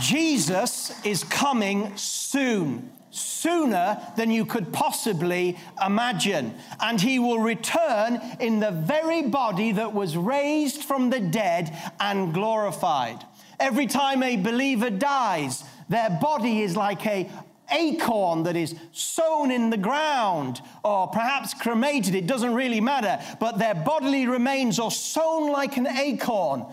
Jesus 0.00 0.92
is 1.04 1.24
coming 1.24 1.96
soon 1.96 2.90
sooner 3.10 4.00
than 4.16 4.30
you 4.30 4.44
could 4.44 4.72
possibly 4.72 5.56
imagine. 5.84 6.54
And 6.80 7.00
he 7.00 7.18
will 7.18 7.40
return 7.40 8.20
in 8.38 8.60
the 8.60 8.70
very 8.70 9.22
body 9.22 9.72
that 9.72 9.92
was 9.92 10.16
raised 10.16 10.84
from 10.84 11.10
the 11.10 11.20
dead 11.20 11.76
and 11.98 12.32
glorified. 12.32 13.24
Every 13.58 13.86
time 13.86 14.22
a 14.22 14.36
believer 14.36 14.90
dies, 14.90 15.64
their 15.88 16.10
body 16.20 16.62
is 16.62 16.76
like 16.76 17.06
a 17.06 17.30
acorn 17.72 18.42
that 18.44 18.56
is 18.56 18.74
sown 18.92 19.50
in 19.50 19.70
the 19.70 19.76
ground 19.76 20.60
or 20.84 21.08
perhaps 21.08 21.54
cremated, 21.54 22.14
it 22.14 22.26
doesn't 22.26 22.54
really 22.54 22.80
matter, 22.80 23.18
but 23.38 23.58
their 23.58 23.74
bodily 23.74 24.26
remains 24.26 24.78
are 24.78 24.90
sown 24.90 25.50
like 25.52 25.76
an 25.76 25.86
acorn. 25.86 26.66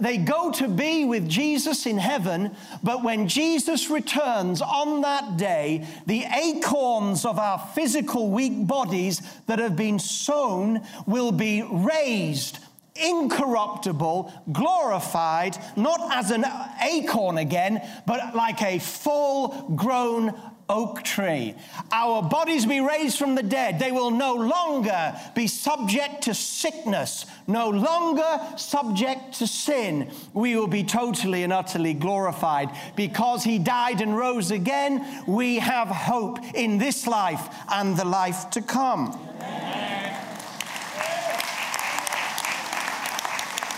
They 0.00 0.18
go 0.18 0.50
to 0.52 0.68
be 0.68 1.04
with 1.04 1.28
Jesus 1.28 1.86
in 1.86 1.98
heaven, 1.98 2.56
but 2.82 3.04
when 3.04 3.28
Jesus 3.28 3.90
returns 3.90 4.60
on 4.60 5.02
that 5.02 5.36
day, 5.36 5.86
the 6.06 6.24
acorns 6.24 7.24
of 7.24 7.38
our 7.38 7.58
physical 7.74 8.30
weak 8.30 8.66
bodies 8.66 9.22
that 9.46 9.60
have 9.60 9.76
been 9.76 9.98
sown 9.98 10.80
will 11.06 11.30
be 11.30 11.62
raised 11.62 12.58
incorruptible, 12.96 14.32
glorified, 14.52 15.58
not 15.76 16.00
as 16.12 16.30
an 16.30 16.44
acorn 16.80 17.38
again, 17.38 17.82
but 18.06 18.36
like 18.36 18.62
a 18.62 18.78
full 18.78 19.72
grown 19.74 20.32
oak 20.68 21.02
tree. 21.02 21.54
Our 21.92 22.22
bodies 22.22 22.66
be 22.66 22.80
raised 22.80 23.18
from 23.18 23.34
the 23.34 23.42
dead. 23.42 23.78
They 23.78 23.92
will 23.92 24.10
no 24.10 24.34
longer 24.34 25.14
be 25.34 25.46
subject 25.46 26.22
to 26.24 26.34
sickness, 26.34 27.26
no 27.46 27.70
longer 27.70 28.40
subject 28.56 29.38
to 29.38 29.46
sin. 29.46 30.10
We 30.32 30.56
will 30.56 30.66
be 30.66 30.84
totally 30.84 31.42
and 31.42 31.52
utterly 31.52 31.94
glorified. 31.94 32.70
Because 32.96 33.44
he 33.44 33.58
died 33.58 34.00
and 34.00 34.16
rose 34.16 34.50
again, 34.50 35.24
we 35.26 35.56
have 35.56 35.88
hope 35.88 36.38
in 36.54 36.78
this 36.78 37.06
life 37.06 37.48
and 37.70 37.96
the 37.96 38.04
life 38.04 38.50
to 38.50 38.62
come. 38.62 39.18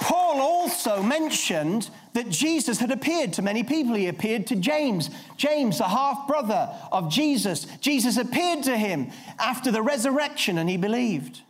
Paul 0.00 0.40
also 0.40 1.02
mentioned 1.02 1.90
that 2.16 2.30
Jesus 2.30 2.78
had 2.78 2.90
appeared 2.90 3.35
to 3.35 3.42
many 3.42 3.62
people. 3.62 3.94
He 3.94 4.08
appeared 4.08 4.46
to 4.46 4.56
James, 4.56 5.11
James, 5.37 5.76
the 5.76 5.85
half 5.85 6.26
brother 6.26 6.75
of 6.90 7.11
Jesus. 7.11 7.66
Jesus 7.82 8.16
appeared 8.16 8.64
to 8.64 8.76
him 8.76 9.11
after 9.38 9.70
the 9.70 9.82
resurrection 9.82 10.56
and 10.56 10.68
he 10.68 10.78
believed. 10.78 11.42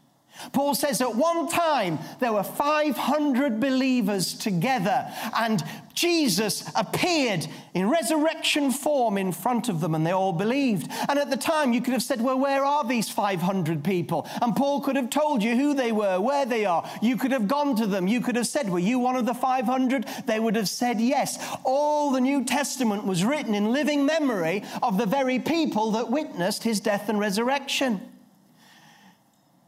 Paul 0.52 0.74
says 0.74 1.00
at 1.00 1.14
one 1.14 1.48
time 1.48 1.98
there 2.20 2.32
were 2.32 2.42
500 2.42 3.60
believers 3.60 4.34
together, 4.34 5.10
and 5.38 5.62
Jesus 5.96 6.70
appeared 6.74 7.48
in 7.72 7.88
resurrection 7.88 8.70
form 8.70 9.16
in 9.16 9.32
front 9.32 9.70
of 9.70 9.80
them, 9.80 9.94
and 9.94 10.06
they 10.06 10.12
all 10.12 10.34
believed. 10.34 10.90
And 11.08 11.18
at 11.18 11.30
the 11.30 11.38
time, 11.38 11.72
you 11.72 11.80
could 11.80 11.94
have 11.94 12.02
said, 12.02 12.20
Well, 12.20 12.38
where 12.38 12.64
are 12.64 12.84
these 12.84 13.08
500 13.08 13.82
people? 13.82 14.28
And 14.42 14.54
Paul 14.54 14.82
could 14.82 14.96
have 14.96 15.08
told 15.08 15.42
you 15.42 15.56
who 15.56 15.72
they 15.72 15.92
were, 15.92 16.20
where 16.20 16.44
they 16.44 16.66
are. 16.66 16.88
You 17.00 17.16
could 17.16 17.32
have 17.32 17.48
gone 17.48 17.76
to 17.76 17.86
them. 17.86 18.06
You 18.06 18.20
could 18.20 18.36
have 18.36 18.46
said, 18.46 18.68
Were 18.68 18.78
you 18.78 18.98
one 18.98 19.16
of 19.16 19.24
the 19.24 19.34
500? 19.34 20.06
They 20.26 20.38
would 20.38 20.54
have 20.54 20.68
said 20.68 21.00
yes. 21.00 21.42
All 21.64 22.10
the 22.10 22.20
New 22.20 22.44
Testament 22.44 23.06
was 23.06 23.24
written 23.24 23.54
in 23.54 23.72
living 23.72 24.04
memory 24.04 24.64
of 24.82 24.98
the 24.98 25.06
very 25.06 25.38
people 25.38 25.92
that 25.92 26.10
witnessed 26.10 26.62
his 26.62 26.78
death 26.78 27.08
and 27.08 27.18
resurrection. 27.18 28.00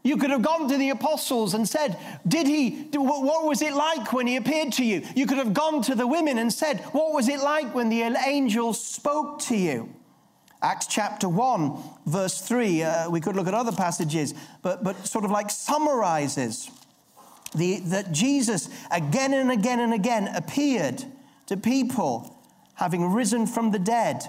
You 0.08 0.16
could 0.16 0.30
have 0.30 0.40
gone 0.40 0.70
to 0.70 0.78
the 0.78 0.88
apostles 0.88 1.52
and 1.52 1.68
said, 1.68 1.98
Did 2.26 2.46
he, 2.46 2.88
what 2.94 3.44
was 3.44 3.60
it 3.60 3.74
like 3.74 4.10
when 4.14 4.26
he 4.26 4.36
appeared 4.36 4.72
to 4.74 4.84
you? 4.84 5.02
You 5.14 5.26
could 5.26 5.36
have 5.36 5.52
gone 5.52 5.82
to 5.82 5.94
the 5.94 6.06
women 6.06 6.38
and 6.38 6.50
said, 6.50 6.80
What 6.92 7.12
was 7.12 7.28
it 7.28 7.40
like 7.40 7.74
when 7.74 7.90
the 7.90 8.00
angel 8.00 8.72
spoke 8.72 9.38
to 9.40 9.56
you? 9.56 9.94
Acts 10.62 10.86
chapter 10.86 11.28
1, 11.28 11.76
verse 12.06 12.40
3, 12.40 12.82
uh, 12.82 13.10
we 13.10 13.20
could 13.20 13.36
look 13.36 13.46
at 13.48 13.52
other 13.52 13.70
passages, 13.70 14.32
but, 14.62 14.82
but 14.82 15.06
sort 15.06 15.26
of 15.26 15.30
like 15.30 15.50
summarizes 15.50 16.70
the, 17.54 17.80
that 17.80 18.10
Jesus 18.10 18.70
again 18.90 19.34
and 19.34 19.50
again 19.50 19.78
and 19.78 19.92
again 19.92 20.28
appeared 20.34 21.04
to 21.48 21.58
people 21.58 22.34
having 22.76 23.12
risen 23.12 23.46
from 23.46 23.72
the 23.72 23.78
dead. 23.78 24.26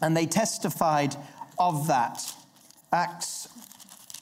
And 0.00 0.16
they 0.16 0.24
testified 0.24 1.16
of 1.58 1.86
that. 1.88 2.34
Acts 2.92 3.46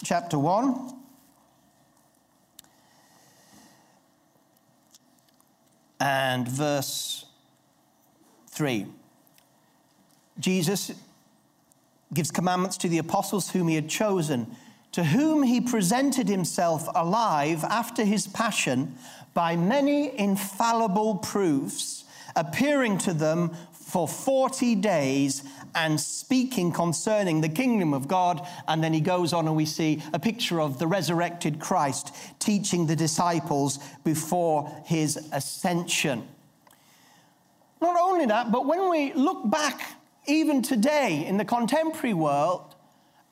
chapter 0.02 0.38
1. 0.38 0.94
And 6.00 6.46
verse 6.46 7.26
3. 8.50 8.86
Jesus 10.38 10.92
gives 12.14 12.30
commandments 12.30 12.76
to 12.78 12.88
the 12.88 12.98
apostles 12.98 13.50
whom 13.50 13.68
he 13.68 13.74
had 13.74 13.88
chosen, 13.88 14.56
to 14.92 15.04
whom 15.04 15.42
he 15.42 15.60
presented 15.60 16.28
himself 16.28 16.88
alive 16.94 17.64
after 17.64 18.04
his 18.04 18.26
passion 18.26 18.96
by 19.34 19.56
many 19.56 20.16
infallible 20.18 21.16
proofs, 21.16 22.04
appearing 22.36 22.98
to 22.98 23.12
them 23.12 23.54
for 23.88 24.06
40 24.06 24.74
days 24.74 25.42
and 25.74 25.98
speaking 25.98 26.72
concerning 26.72 27.40
the 27.40 27.48
kingdom 27.48 27.94
of 27.94 28.06
God. 28.06 28.46
And 28.68 28.84
then 28.84 28.92
he 28.92 29.00
goes 29.00 29.32
on, 29.32 29.46
and 29.46 29.56
we 29.56 29.64
see 29.64 30.02
a 30.12 30.18
picture 30.18 30.60
of 30.60 30.78
the 30.78 30.86
resurrected 30.86 31.58
Christ 31.58 32.14
teaching 32.38 32.86
the 32.86 32.94
disciples 32.94 33.78
before 34.04 34.70
his 34.84 35.16
ascension. 35.32 36.28
Not 37.80 37.96
only 37.98 38.26
that, 38.26 38.52
but 38.52 38.66
when 38.66 38.90
we 38.90 39.14
look 39.14 39.48
back, 39.50 39.80
even 40.26 40.60
today 40.60 41.24
in 41.26 41.38
the 41.38 41.44
contemporary 41.46 42.12
world, 42.12 42.74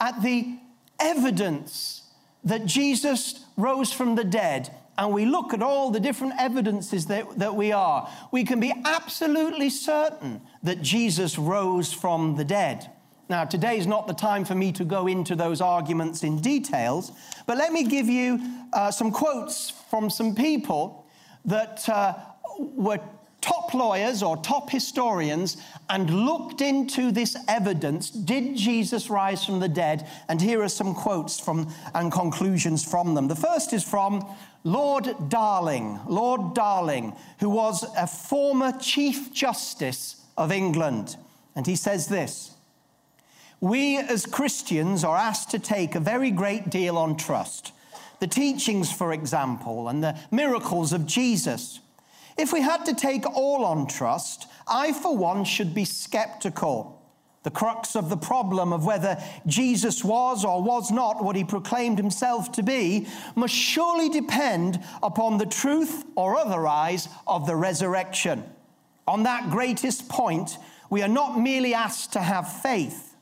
at 0.00 0.22
the 0.22 0.56
evidence 0.98 2.04
that 2.44 2.64
Jesus 2.64 3.44
rose 3.58 3.92
from 3.92 4.14
the 4.14 4.24
dead 4.24 4.74
and 4.98 5.12
we 5.12 5.26
look 5.26 5.52
at 5.52 5.62
all 5.62 5.90
the 5.90 6.00
different 6.00 6.34
evidences 6.38 7.06
that, 7.06 7.38
that 7.38 7.54
we 7.54 7.72
are, 7.72 8.10
we 8.32 8.44
can 8.44 8.60
be 8.60 8.72
absolutely 8.84 9.70
certain 9.70 10.40
that 10.62 10.82
Jesus 10.82 11.38
rose 11.38 11.92
from 11.92 12.36
the 12.36 12.44
dead. 12.44 12.90
Now, 13.28 13.44
today 13.44 13.76
is 13.76 13.86
not 13.86 14.06
the 14.06 14.14
time 14.14 14.44
for 14.44 14.54
me 14.54 14.70
to 14.72 14.84
go 14.84 15.06
into 15.08 15.34
those 15.34 15.60
arguments 15.60 16.22
in 16.22 16.40
details, 16.40 17.10
but 17.46 17.58
let 17.58 17.72
me 17.72 17.84
give 17.84 18.08
you 18.08 18.40
uh, 18.72 18.90
some 18.90 19.10
quotes 19.10 19.70
from 19.70 20.10
some 20.10 20.34
people 20.34 21.06
that 21.44 21.88
uh, 21.88 22.14
were 22.58 23.00
top 23.40 23.74
lawyers 23.74 24.22
or 24.22 24.36
top 24.38 24.70
historians 24.70 25.56
and 25.88 26.10
looked 26.10 26.60
into 26.60 27.12
this 27.12 27.36
evidence. 27.46 28.10
Did 28.10 28.56
Jesus 28.56 29.08
rise 29.08 29.44
from 29.44 29.60
the 29.60 29.68
dead? 29.68 30.08
And 30.28 30.40
here 30.40 30.62
are 30.62 30.68
some 30.68 30.94
quotes 30.94 31.38
from 31.38 31.72
and 31.94 32.10
conclusions 32.10 32.84
from 32.84 33.14
them. 33.14 33.28
The 33.28 33.36
first 33.36 33.72
is 33.72 33.84
from 33.84 34.26
Lord 34.66 35.28
Darling, 35.28 36.00
Lord 36.08 36.54
Darling, 36.54 37.14
who 37.38 37.48
was 37.48 37.86
a 37.96 38.08
former 38.08 38.72
Chief 38.72 39.32
Justice 39.32 40.16
of 40.36 40.50
England. 40.50 41.16
And 41.54 41.68
he 41.68 41.76
says 41.76 42.08
this 42.08 42.56
We 43.60 43.96
as 43.96 44.26
Christians 44.26 45.04
are 45.04 45.16
asked 45.16 45.50
to 45.52 45.60
take 45.60 45.94
a 45.94 46.00
very 46.00 46.32
great 46.32 46.68
deal 46.68 46.98
on 46.98 47.16
trust. 47.16 47.70
The 48.18 48.26
teachings, 48.26 48.90
for 48.90 49.12
example, 49.12 49.88
and 49.88 50.02
the 50.02 50.18
miracles 50.32 50.92
of 50.92 51.06
Jesus. 51.06 51.78
If 52.36 52.52
we 52.52 52.60
had 52.60 52.84
to 52.86 52.94
take 52.94 53.24
all 53.24 53.64
on 53.64 53.86
trust, 53.86 54.48
I, 54.66 54.92
for 54.92 55.16
one, 55.16 55.44
should 55.44 55.74
be 55.74 55.84
skeptical. 55.84 57.00
The 57.46 57.52
crux 57.52 57.94
of 57.94 58.08
the 58.08 58.16
problem 58.16 58.72
of 58.72 58.84
whether 58.84 59.22
Jesus 59.46 60.02
was 60.02 60.44
or 60.44 60.60
was 60.60 60.90
not 60.90 61.22
what 61.22 61.36
he 61.36 61.44
proclaimed 61.44 61.96
himself 61.96 62.50
to 62.50 62.62
be 62.64 63.06
must 63.36 63.54
surely 63.54 64.08
depend 64.08 64.82
upon 65.00 65.38
the 65.38 65.46
truth 65.46 66.04
or 66.16 66.34
otherwise 66.34 67.08
of 67.24 67.46
the 67.46 67.54
resurrection. 67.54 68.42
On 69.06 69.22
that 69.22 69.48
greatest 69.48 70.08
point, 70.08 70.58
we 70.90 71.02
are 71.02 71.08
not 71.08 71.38
merely 71.38 71.72
asked 71.72 72.14
to 72.14 72.20
have 72.20 72.52
faith. 72.62 73.14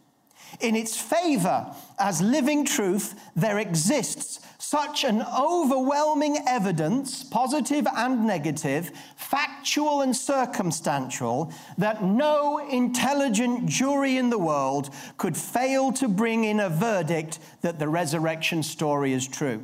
In 0.58 0.74
its 0.74 0.98
favor, 0.98 1.66
as 1.98 2.22
living 2.22 2.64
truth, 2.64 3.14
there 3.36 3.58
exists 3.58 4.40
such 4.74 5.04
an 5.04 5.24
overwhelming 5.38 6.36
evidence, 6.48 7.22
positive 7.22 7.86
and 7.96 8.26
negative, 8.26 8.90
factual 9.14 10.00
and 10.00 10.16
circumstantial, 10.16 11.52
that 11.78 12.02
no 12.02 12.58
intelligent 12.68 13.66
jury 13.66 14.16
in 14.16 14.30
the 14.30 14.38
world 14.38 14.90
could 15.16 15.36
fail 15.36 15.92
to 15.92 16.08
bring 16.08 16.42
in 16.42 16.58
a 16.58 16.68
verdict 16.68 17.38
that 17.60 17.78
the 17.78 17.88
resurrection 17.88 18.64
story 18.64 19.12
is 19.12 19.28
true. 19.28 19.62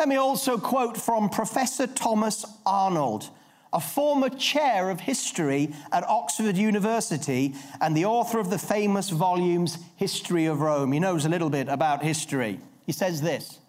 Let 0.00 0.08
me 0.08 0.16
also 0.16 0.58
quote 0.58 0.96
from 0.96 1.28
Professor 1.28 1.86
Thomas 1.86 2.44
Arnold, 2.66 3.30
a 3.72 3.78
former 3.78 4.30
chair 4.30 4.90
of 4.90 4.98
history 4.98 5.72
at 5.92 6.02
Oxford 6.08 6.56
University 6.56 7.54
and 7.80 7.96
the 7.96 8.06
author 8.06 8.40
of 8.40 8.50
the 8.50 8.58
famous 8.58 9.10
volumes 9.10 9.78
History 9.94 10.46
of 10.46 10.60
Rome. 10.60 10.90
He 10.90 10.98
knows 10.98 11.24
a 11.24 11.28
little 11.28 11.50
bit 11.50 11.68
about 11.68 12.02
history. 12.02 12.58
He 12.84 12.90
says 12.90 13.20
this. 13.20 13.60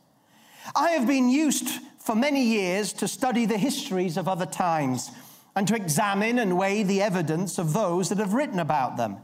I 0.76 0.92
have 0.92 1.08
been 1.08 1.30
used 1.30 1.68
for 2.00 2.16
many 2.16 2.44
years 2.44 2.94
to 2.94 3.08
study 3.08 3.46
the 3.46 3.58
histories 3.58 4.18
of 4.18 4.28
other 4.28 4.46
times 4.46 5.12
and 5.56 5.68
to 5.68 5.76
examine 5.76 6.40
and 6.40 6.58
weigh 6.58 6.84
the 6.84 7.02
evidence 7.02 7.58
of 7.58 7.74
those 7.74 8.10
that 8.10 8.18
have 8.18 8.34
written 8.34 8.60
about 8.60 8.98
them. 8.98 9.18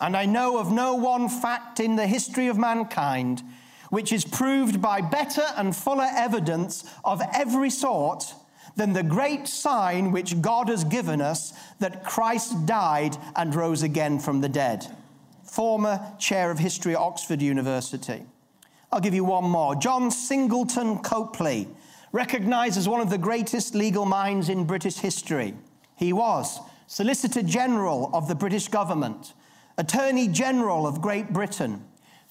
And 0.00 0.16
I 0.16 0.26
know 0.26 0.58
of 0.58 0.70
no 0.70 0.94
one 0.94 1.28
fact 1.28 1.80
in 1.80 1.96
the 1.96 2.06
history 2.06 2.48
of 2.48 2.58
mankind 2.58 3.42
which 3.90 4.12
is 4.12 4.24
proved 4.24 4.80
by 4.80 5.00
better 5.00 5.44
and 5.56 5.74
fuller 5.74 6.08
evidence 6.10 6.84
of 7.04 7.22
every 7.32 7.70
sort 7.70 8.34
than 8.76 8.92
the 8.92 9.02
great 9.02 9.48
sign 9.48 10.12
which 10.12 10.40
God 10.40 10.68
has 10.68 10.84
given 10.84 11.20
us 11.20 11.52
that 11.78 12.04
Christ 12.04 12.66
died 12.66 13.16
and 13.34 13.54
rose 13.54 13.82
again 13.82 14.18
from 14.18 14.40
the 14.40 14.48
dead. 14.48 14.86
Former 15.44 16.12
chair 16.18 16.50
of 16.50 16.58
history 16.58 16.94
at 16.94 17.00
Oxford 17.00 17.40
University. 17.40 18.24
I'll 18.96 19.02
give 19.02 19.12
you 19.12 19.24
one 19.24 19.44
more. 19.44 19.74
John 19.74 20.10
Singleton 20.10 21.00
Copley, 21.00 21.68
recognized 22.12 22.78
as 22.78 22.88
one 22.88 23.02
of 23.02 23.10
the 23.10 23.18
greatest 23.18 23.74
legal 23.74 24.06
minds 24.06 24.48
in 24.48 24.64
British 24.64 24.96
history. 24.96 25.52
He 25.96 26.14
was 26.14 26.60
Solicitor 26.86 27.42
General 27.42 28.08
of 28.14 28.26
the 28.26 28.34
British 28.34 28.68
government, 28.68 29.34
Attorney 29.76 30.28
General 30.28 30.86
of 30.86 31.02
Great 31.02 31.30
Britain, 31.30 31.84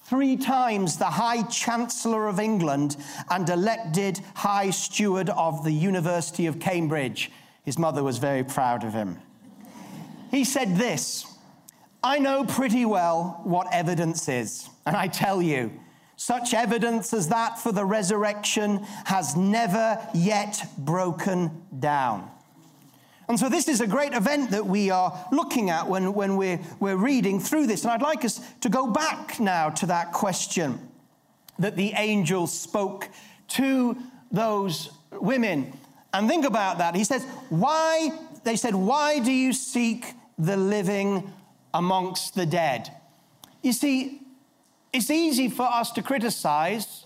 three 0.06 0.36
times 0.36 0.98
the 0.98 1.04
High 1.04 1.44
Chancellor 1.44 2.26
of 2.26 2.40
England, 2.40 2.96
and 3.30 3.48
elected 3.48 4.18
High 4.34 4.70
Steward 4.70 5.30
of 5.30 5.62
the 5.62 5.70
University 5.70 6.46
of 6.46 6.58
Cambridge. 6.58 7.30
His 7.62 7.78
mother 7.78 8.02
was 8.02 8.18
very 8.18 8.42
proud 8.42 8.82
of 8.82 8.92
him. 8.92 9.20
He 10.32 10.42
said 10.42 10.74
this 10.74 11.32
I 12.02 12.18
know 12.18 12.44
pretty 12.44 12.84
well 12.84 13.40
what 13.44 13.72
evidence 13.72 14.28
is, 14.28 14.68
and 14.84 14.96
I 14.96 15.06
tell 15.06 15.40
you, 15.40 15.70
such 16.16 16.54
evidence 16.54 17.12
as 17.12 17.28
that 17.28 17.58
for 17.58 17.72
the 17.72 17.84
resurrection 17.84 18.78
has 19.04 19.36
never 19.36 19.98
yet 20.14 20.66
broken 20.78 21.62
down. 21.78 22.30
And 23.28 23.38
so, 23.38 23.48
this 23.48 23.68
is 23.68 23.80
a 23.80 23.86
great 23.86 24.14
event 24.14 24.52
that 24.52 24.66
we 24.66 24.90
are 24.90 25.26
looking 25.32 25.68
at 25.68 25.88
when, 25.88 26.14
when 26.14 26.36
we're, 26.36 26.60
we're 26.78 26.96
reading 26.96 27.40
through 27.40 27.66
this. 27.66 27.82
And 27.82 27.90
I'd 27.90 28.02
like 28.02 28.24
us 28.24 28.40
to 28.60 28.68
go 28.68 28.86
back 28.86 29.40
now 29.40 29.68
to 29.70 29.86
that 29.86 30.12
question 30.12 30.78
that 31.58 31.74
the 31.74 31.92
angel 31.92 32.46
spoke 32.46 33.08
to 33.48 33.96
those 34.30 34.90
women. 35.10 35.72
And 36.14 36.28
think 36.28 36.44
about 36.44 36.78
that. 36.78 36.94
He 36.94 37.04
says, 37.04 37.24
Why, 37.48 38.10
they 38.44 38.54
said, 38.54 38.74
Why 38.74 39.18
do 39.18 39.32
you 39.32 39.52
seek 39.52 40.14
the 40.38 40.56
living 40.56 41.32
amongst 41.74 42.36
the 42.36 42.46
dead? 42.46 42.92
You 43.60 43.72
see, 43.72 44.22
it's 44.96 45.10
easy 45.10 45.50
for 45.50 45.64
us 45.64 45.92
to 45.92 46.00
criticize 46.00 47.04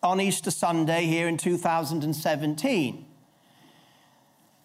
on 0.00 0.20
Easter 0.20 0.52
Sunday 0.52 1.06
here 1.06 1.26
in 1.26 1.36
2017. 1.36 3.04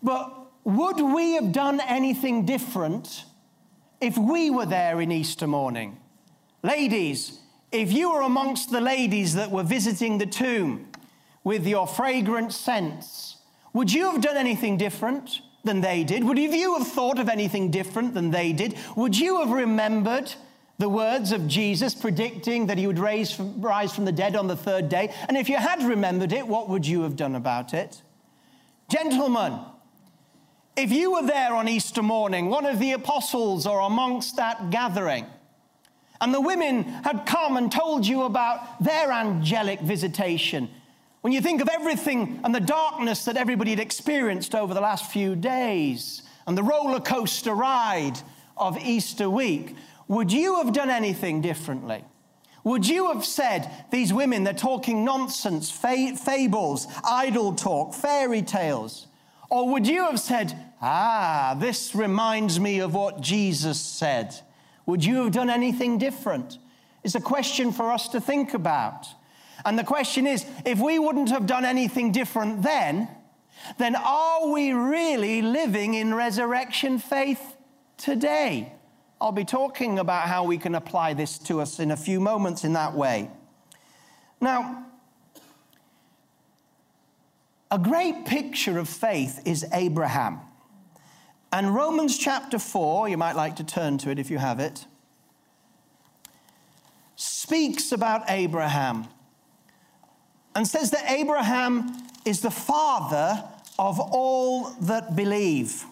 But 0.04 0.32
would 0.63 1.02
we 1.02 1.34
have 1.34 1.52
done 1.52 1.82
anything 1.82 2.46
different 2.46 3.26
if 4.00 4.16
we 4.16 4.52
were 4.52 4.68
there 4.68 5.02
in 5.02 5.12
Easter 5.12 5.48
morning? 5.48 5.98
Ladies, 6.62 7.40
if 7.72 7.92
you 7.92 8.13
were 8.13 8.22
amongst 8.22 8.70
the 8.70 8.82
ladies 8.82 9.34
that 9.34 9.50
were 9.50 9.63
visiting 9.63 10.20
the 10.20 10.28
tomb 10.28 10.88
with 11.44 11.66
your 11.66 11.88
fragrant 11.88 12.54
scents, 12.54 13.38
would 13.74 13.92
you 13.92 14.12
have 14.12 14.22
done 14.22 14.38
anything 14.38 14.78
different 14.78 15.42
than 15.63 15.82
they 15.82 16.04
did? 16.04 16.24
Would 16.24 16.38
you 16.38 16.78
have 16.78 16.88
thought 16.88 17.18
of 17.18 17.28
anything 17.28 17.72
different 17.72 18.13
than 18.13 18.30
they 18.30 18.54
did? 18.54 18.76
Would 18.96 19.18
you 19.18 19.40
have 19.40 19.50
remembered 19.50 20.36
the 20.78 20.90
words 20.90 21.32
of 21.32 21.48
Jesus 21.48 21.96
predicting 21.96 22.68
that 22.68 22.78
he 22.78 22.88
would 22.88 23.00
raise 23.00 23.40
rise 23.40 23.94
from 23.94 24.06
the 24.06 24.12
dead 24.12 24.36
on 24.36 24.48
the 24.48 24.56
third 24.56 24.90
day? 24.90 25.13
And 25.28 25.36
if 25.36 25.50
you 25.50 25.58
had 25.58 25.84
remembered 25.84 26.34
it, 26.34 26.48
what 26.48 26.70
would 26.70 26.86
you 26.86 27.02
have 27.02 27.16
done 27.16 27.36
about 27.36 27.74
it? 27.74 28.02
Gentlemen, 28.90 29.60
if 30.76 30.92
you 30.92 31.13
were 31.13 31.26
there 31.26 31.56
on 31.56 31.68
Easter 31.68 32.04
morning, 32.04 32.50
one 32.50 32.66
of 32.66 32.80
the 32.80 32.92
apostles 32.92 33.66
or 33.66 33.80
amongst 33.80 34.36
that 34.36 34.70
gathering, 34.70 35.26
and 36.22 36.34
the 36.34 36.42
women 36.42 36.84
had 36.84 37.26
come 37.26 37.58
and 37.58 37.72
told 37.72 38.06
you 38.06 38.24
about 38.24 38.84
their 38.84 39.12
angelic 39.12 39.80
visitation, 39.82 40.70
when 41.22 41.34
you 41.34 41.42
think 41.42 41.62
of 41.62 41.68
everything 41.68 42.40
and 42.44 42.54
the 42.54 42.60
darkness 42.60 43.26
that 43.26 43.38
everybody 43.38 43.72
had 43.72 43.80
experienced 43.80 44.54
over 44.56 44.74
the 44.74 44.82
last 44.82 45.12
few 45.12 45.36
days 45.36 46.22
and 46.46 46.58
the 46.58 46.63
roller 46.63 47.00
coaster 47.00 47.54
ride 47.54 48.18
of 48.56 48.78
Easter 48.78 49.30
week, 49.30 49.76
would 50.08 50.32
you 50.32 50.56
have 50.56 50.74
done 50.74 50.89
anything 50.89 51.41
differently? 51.41 52.04
Would 52.63 52.88
you 52.88 53.13
have 53.13 53.26
said, 53.26 53.70
these 53.91 54.12
women, 54.12 54.43
they're 54.43 54.54
talking 54.54 55.06
nonsense, 55.06 55.72
fables, 55.72 56.88
idle 57.04 57.54
talk, 57.54 57.93
fairy 57.93 58.41
tales? 58.41 59.08
Or 59.50 59.72
would 59.72 59.88
you 59.88 60.04
have 60.04 60.20
said, 60.20 60.58
ah, 60.82 61.56
this 61.58 61.96
reminds 61.96 62.60
me 62.60 62.80
of 62.80 62.93
what 62.93 63.22
Jesus 63.22 63.80
said? 63.80 64.36
Would 64.86 65.06
you 65.06 65.24
have 65.24 65.32
done 65.32 65.50
anything 65.50 65.98
different? 65.98 66.58
It's 67.04 67.15
a 67.15 67.22
question 67.22 67.72
for 67.72 67.91
us 67.91 68.10
to 68.10 68.20
think 68.20 68.54
about. 68.54 69.08
And 69.65 69.80
the 69.80 69.84
question 69.84 70.28
is 70.28 70.46
if 70.65 70.80
we 70.80 71.00
wouldn't 71.00 71.30
have 71.30 71.46
done 71.46 71.65
anything 71.65 72.12
different 72.12 72.63
then, 72.63 73.08
then 73.78 73.96
are 73.96 74.48
we 74.50 74.74
really 74.74 75.41
living 75.41 75.93
in 75.93 76.13
resurrection 76.13 77.00
faith 77.00 77.56
today? 77.98 78.74
I'll 79.20 79.32
be 79.32 79.46
talking 79.46 79.98
about 79.98 80.28
how 80.28 80.44
we 80.44 80.58
can 80.58 80.76
apply 80.76 81.14
this 81.14 81.40
to 81.40 81.60
us 81.60 81.80
in 81.80 81.92
a 81.92 81.98
few 81.98 82.20
moments 82.20 82.64
in 82.64 82.74
that 82.74 82.94
way. 82.94 83.32
Now, 84.40 84.86
a 87.72 87.80
great 87.80 88.26
picture 88.26 88.78
of 88.78 88.88
faith 88.88 89.42
is 89.46 89.66
Abraham. 89.74 90.40
And 91.52 91.74
Romans 91.74 92.18
chapter 92.18 92.60
4, 92.60 93.10
you 93.10 93.18
might 93.18 93.36
like 93.36 93.56
to 93.56 93.64
turn 93.64 93.98
to 94.00 94.12
it 94.12 94.20
if 94.20 94.30
you 94.30 94.38
have 94.38 94.60
it, 94.60 94.86
speaks 97.16 97.92
about 97.92 98.24
Abraham 98.30 99.08
and 100.56 100.68
says 100.68 100.92
that 100.92 101.10
Abraham 101.10 101.92
is 102.26 102.42
the 102.42 102.52
father 102.52 103.44
of 103.80 104.00
all 104.00 104.72
that 104.82 105.16
believe. 105.16 105.86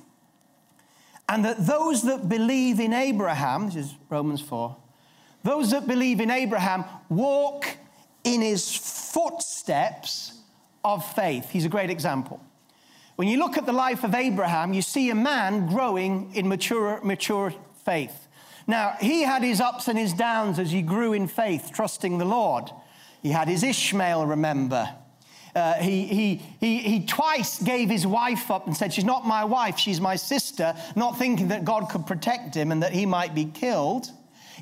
And 1.28 1.44
that 1.46 1.66
those 1.66 2.04
that 2.04 2.30
believe 2.30 2.80
in 2.80 2.94
Abraham, 2.94 3.68
this 3.68 3.76
is 3.76 3.96
Romans 4.10 4.42
4, 4.42 4.76
those 5.44 5.72
that 5.72 5.88
believe 5.88 6.20
in 6.22 6.30
Abraham 6.32 6.86
walk 7.10 7.78
in 8.24 8.42
his 8.42 8.76
footsteps 8.76 10.40
of 10.84 11.06
faith. 11.14 11.50
He's 11.50 11.66
a 11.66 11.70
great 11.70 11.90
example. 11.90 12.40
When 13.16 13.28
you 13.28 13.40
look 13.40 13.58
at 13.58 13.66
the 13.66 13.74
life 13.74 14.04
of 14.04 14.14
Abraham, 14.14 14.74
you 14.74 14.82
see 14.82 15.10
a 15.10 15.16
man 15.16 15.68
growing 15.68 16.32
in 16.36 16.48
mature, 16.48 17.00
mature 17.04 17.54
faith. 17.86 18.28
Now, 18.68 18.96
he 19.00 19.22
had 19.24 19.44
his 19.44 19.62
ups 19.62 19.88
and 19.88 19.98
his 19.98 20.14
downs 20.14 20.60
as 20.60 20.72
he 20.72 20.82
grew 20.82 21.14
in 21.14 21.28
faith, 21.28 21.72
trusting 21.74 22.18
the 22.18 22.26
Lord. 22.26 22.72
He 23.22 23.30
had 23.30 23.48
his 23.48 23.64
Ishmael, 23.64 24.26
remember. 24.26 24.90
Uh, 25.56 25.76
he, 25.76 26.06
he, 26.06 26.42
he, 26.60 26.78
he 26.80 27.06
twice 27.06 27.64
gave 27.64 27.90
his 27.90 28.06
wife 28.06 28.52
up 28.52 28.68
and 28.68 28.76
said, 28.76 28.94
She's 28.94 29.06
not 29.06 29.26
my 29.26 29.46
wife, 29.46 29.78
she's 29.78 30.02
my 30.02 30.18
sister, 30.18 30.76
not 30.98 31.18
thinking 31.18 31.48
that 31.48 31.64
God 31.64 31.88
could 31.90 32.06
protect 32.06 32.54
him 32.54 32.74
and 32.74 32.84
that 32.84 32.92
he 32.92 33.06
might 33.06 33.34
be 33.34 33.46
killed, 33.46 34.12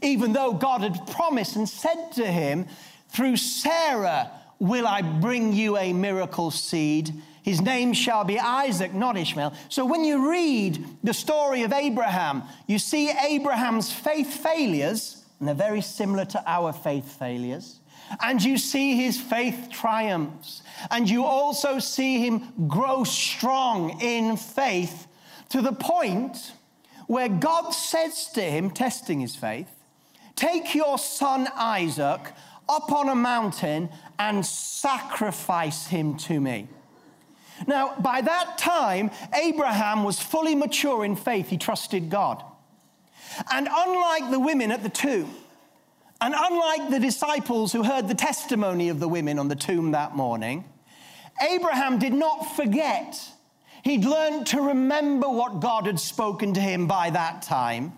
even 0.03 0.34
though 0.34 0.53
God 0.53 0.82
had 0.82 1.08
promised 1.08 1.56
and 1.56 1.67
said 1.67 2.12
to 2.13 2.25
him, 2.25 2.67
Through 3.10 3.38
Sarah 3.38 4.29
will 4.60 4.86
I 4.86 5.01
bring 5.01 5.51
you 5.53 5.77
a 5.77 5.93
miracle 5.93 6.51
seed. 6.51 7.12
His 7.41 7.60
name 7.60 7.93
shall 7.93 8.23
be 8.23 8.39
Isaac, 8.39 8.93
not 8.93 9.17
Ishmael. 9.17 9.53
So 9.69 9.86
when 9.86 10.06
you 10.06 10.32
read 10.32 10.86
the 11.03 11.13
story 11.13 11.63
of 11.63 11.73
Abraham, 11.73 12.43
you 12.67 12.77
see 12.77 13.10
Abraham's 13.10 13.91
faith 13.91 14.32
failures, 14.43 15.25
and 15.39 15.47
they're 15.47 15.56
very 15.56 15.82
similar 15.82 16.25
to 16.25 16.43
our 16.45 16.71
faith 16.71 17.17
failures 17.17 17.79
and 18.21 18.43
you 18.43 18.57
see 18.57 18.95
his 18.95 19.19
faith 19.19 19.69
triumphs. 19.71 20.61
And 20.91 21.09
you 21.09 21.25
also 21.25 21.79
see 21.79 22.25
him 22.25 22.67
grow 22.67 23.03
strong 23.03 24.01
in 24.01 24.37
faith 24.37 25.07
to 25.49 25.61
the 25.61 25.73
point 25.73 26.53
where 27.07 27.29
God 27.29 27.71
says 27.71 28.29
to 28.33 28.41
him, 28.41 28.71
testing 28.71 29.19
his 29.19 29.35
faith, 29.35 29.69
Take 30.35 30.73
your 30.73 30.97
son 30.97 31.47
Isaac 31.55 32.33
up 32.67 32.91
on 32.91 33.09
a 33.09 33.15
mountain 33.15 33.89
and 34.17 34.45
sacrifice 34.45 35.87
him 35.87 36.17
to 36.17 36.39
me. 36.39 36.67
Now, 37.67 37.95
by 37.99 38.21
that 38.21 38.57
time, 38.57 39.11
Abraham 39.33 40.03
was 40.03 40.19
fully 40.19 40.55
mature 40.55 41.05
in 41.05 41.15
faith. 41.15 41.49
He 41.49 41.57
trusted 41.57 42.09
God. 42.09 42.43
And 43.51 43.67
unlike 43.71 44.31
the 44.31 44.39
women 44.39 44.71
at 44.71 44.83
the 44.83 44.89
tomb, 44.89 45.33
and 46.23 46.33
unlike 46.38 46.89
the 46.89 47.01
disciples 47.01 47.73
who 47.73 47.83
heard 47.83 48.07
the 48.07 48.15
testimony 48.15 48.88
of 48.88 49.01
the 49.01 49.09
women 49.09 49.38
on 49.38 49.49
the 49.49 49.57
tomb 49.57 49.91
that 49.91 50.15
morning, 50.15 50.63
Abraham 51.41 51.99
did 51.99 52.13
not 52.13 52.55
forget. 52.55 53.19
He'd 53.83 54.05
learned 54.05 54.47
to 54.47 54.62
remember 54.62 55.27
what 55.27 55.59
God 55.59 55.86
had 55.86 55.99
spoken 55.99 56.53
to 56.53 56.62
him 56.62 56.88
by 56.88 57.09
that 57.09 57.41
time. 57.41 57.91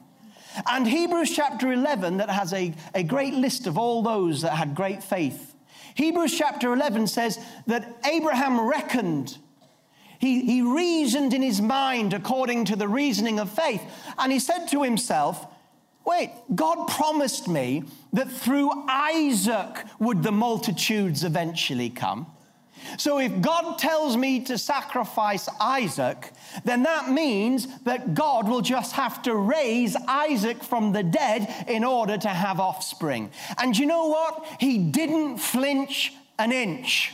And 0.67 0.88
Hebrews 0.88 1.35
chapter 1.35 1.71
11, 1.71 2.17
that 2.17 2.31
has 2.31 2.51
a, 2.51 2.73
a 2.95 3.03
great 3.03 3.35
list 3.35 3.67
of 3.67 3.77
all 3.77 4.01
those 4.01 4.41
that 4.41 4.53
had 4.53 4.73
great 4.73 5.03
faith. 5.03 5.53
Hebrews 5.93 6.35
chapter 6.35 6.73
11 6.73 7.05
says 7.05 7.38
that 7.67 7.95
Abraham 8.11 8.59
reckoned, 8.59 9.38
he, 10.17 10.43
he 10.45 10.63
reasoned 10.63 11.35
in 11.35 11.43
his 11.43 11.61
mind 11.61 12.15
according 12.15 12.65
to 12.65 12.75
the 12.75 12.88
reasoning 12.88 13.38
of 13.39 13.51
faith. 13.51 13.83
And 14.17 14.31
he 14.31 14.39
said 14.39 14.65
to 14.69 14.81
himself, 14.81 15.45
Wait, 16.05 16.29
God 16.53 16.87
promised 16.87 17.47
me 17.47 17.83
that 18.13 18.31
through 18.31 18.71
Isaac 18.87 19.83
would 19.99 20.21
the 20.21 20.31
multitudes 20.31 21.23
eventually 21.23 21.89
come. 21.89 22.27
So 22.97 23.17
if 23.17 23.41
God 23.41 23.79
tells 23.79 24.15
me 24.15 24.41
to 24.41 24.57
sacrifice 24.59 25.49
Isaac, 25.59 26.31
then 26.63 26.83
that 26.83 27.09
means 27.09 27.67
that 27.83 28.13
God 28.13 28.47
will 28.47 28.61
just 28.61 28.93
have 28.93 29.23
to 29.23 29.35
raise 29.35 29.95
Isaac 30.07 30.63
from 30.63 30.91
the 30.91 31.01
dead 31.01 31.65
in 31.67 31.83
order 31.83 32.17
to 32.17 32.29
have 32.29 32.59
offspring. 32.59 33.31
And 33.57 33.75
you 33.75 33.87
know 33.87 34.07
what? 34.07 34.45
He 34.59 34.77
didn't 34.77 35.39
flinch 35.39 36.13
an 36.37 36.51
inch. 36.51 37.13